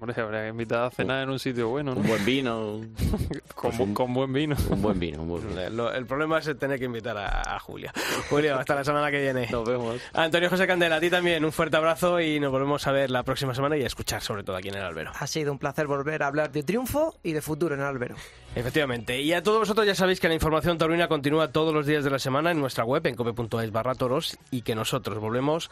[0.01, 1.99] Hombre, habría que invitar a cenar en un sitio bueno, ¿no?
[2.01, 2.79] Un buen vino.
[3.55, 4.55] con, Pues un- con buen vino.
[4.69, 5.89] Un buen vino, un buen vino.
[5.91, 7.91] El problema es tener que invitar a, a Julia.
[8.29, 9.47] Julio, hasta la semana que viene.
[9.51, 9.99] Nos vemos.
[10.13, 13.23] Antonio José Candela, a ti también un fuerte abrazo y nos volvemos a ver la
[13.23, 15.11] próxima semana y a escuchar sobre todo aquí en el Albero.
[15.19, 18.15] Ha sido un placer volver a hablar de triunfo y de futuro en el albero.
[18.55, 19.21] Efectivamente.
[19.21, 22.09] Y a todos vosotros ya sabéis que la información taurina continúa todos los días de
[22.09, 25.69] la semana en nuestra web en cope.es barra toros y que nosotros volvemos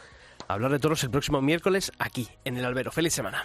[0.48, 2.90] hablar de toros el próximo miércoles aquí en el Albero.
[2.90, 3.44] Feliz semana.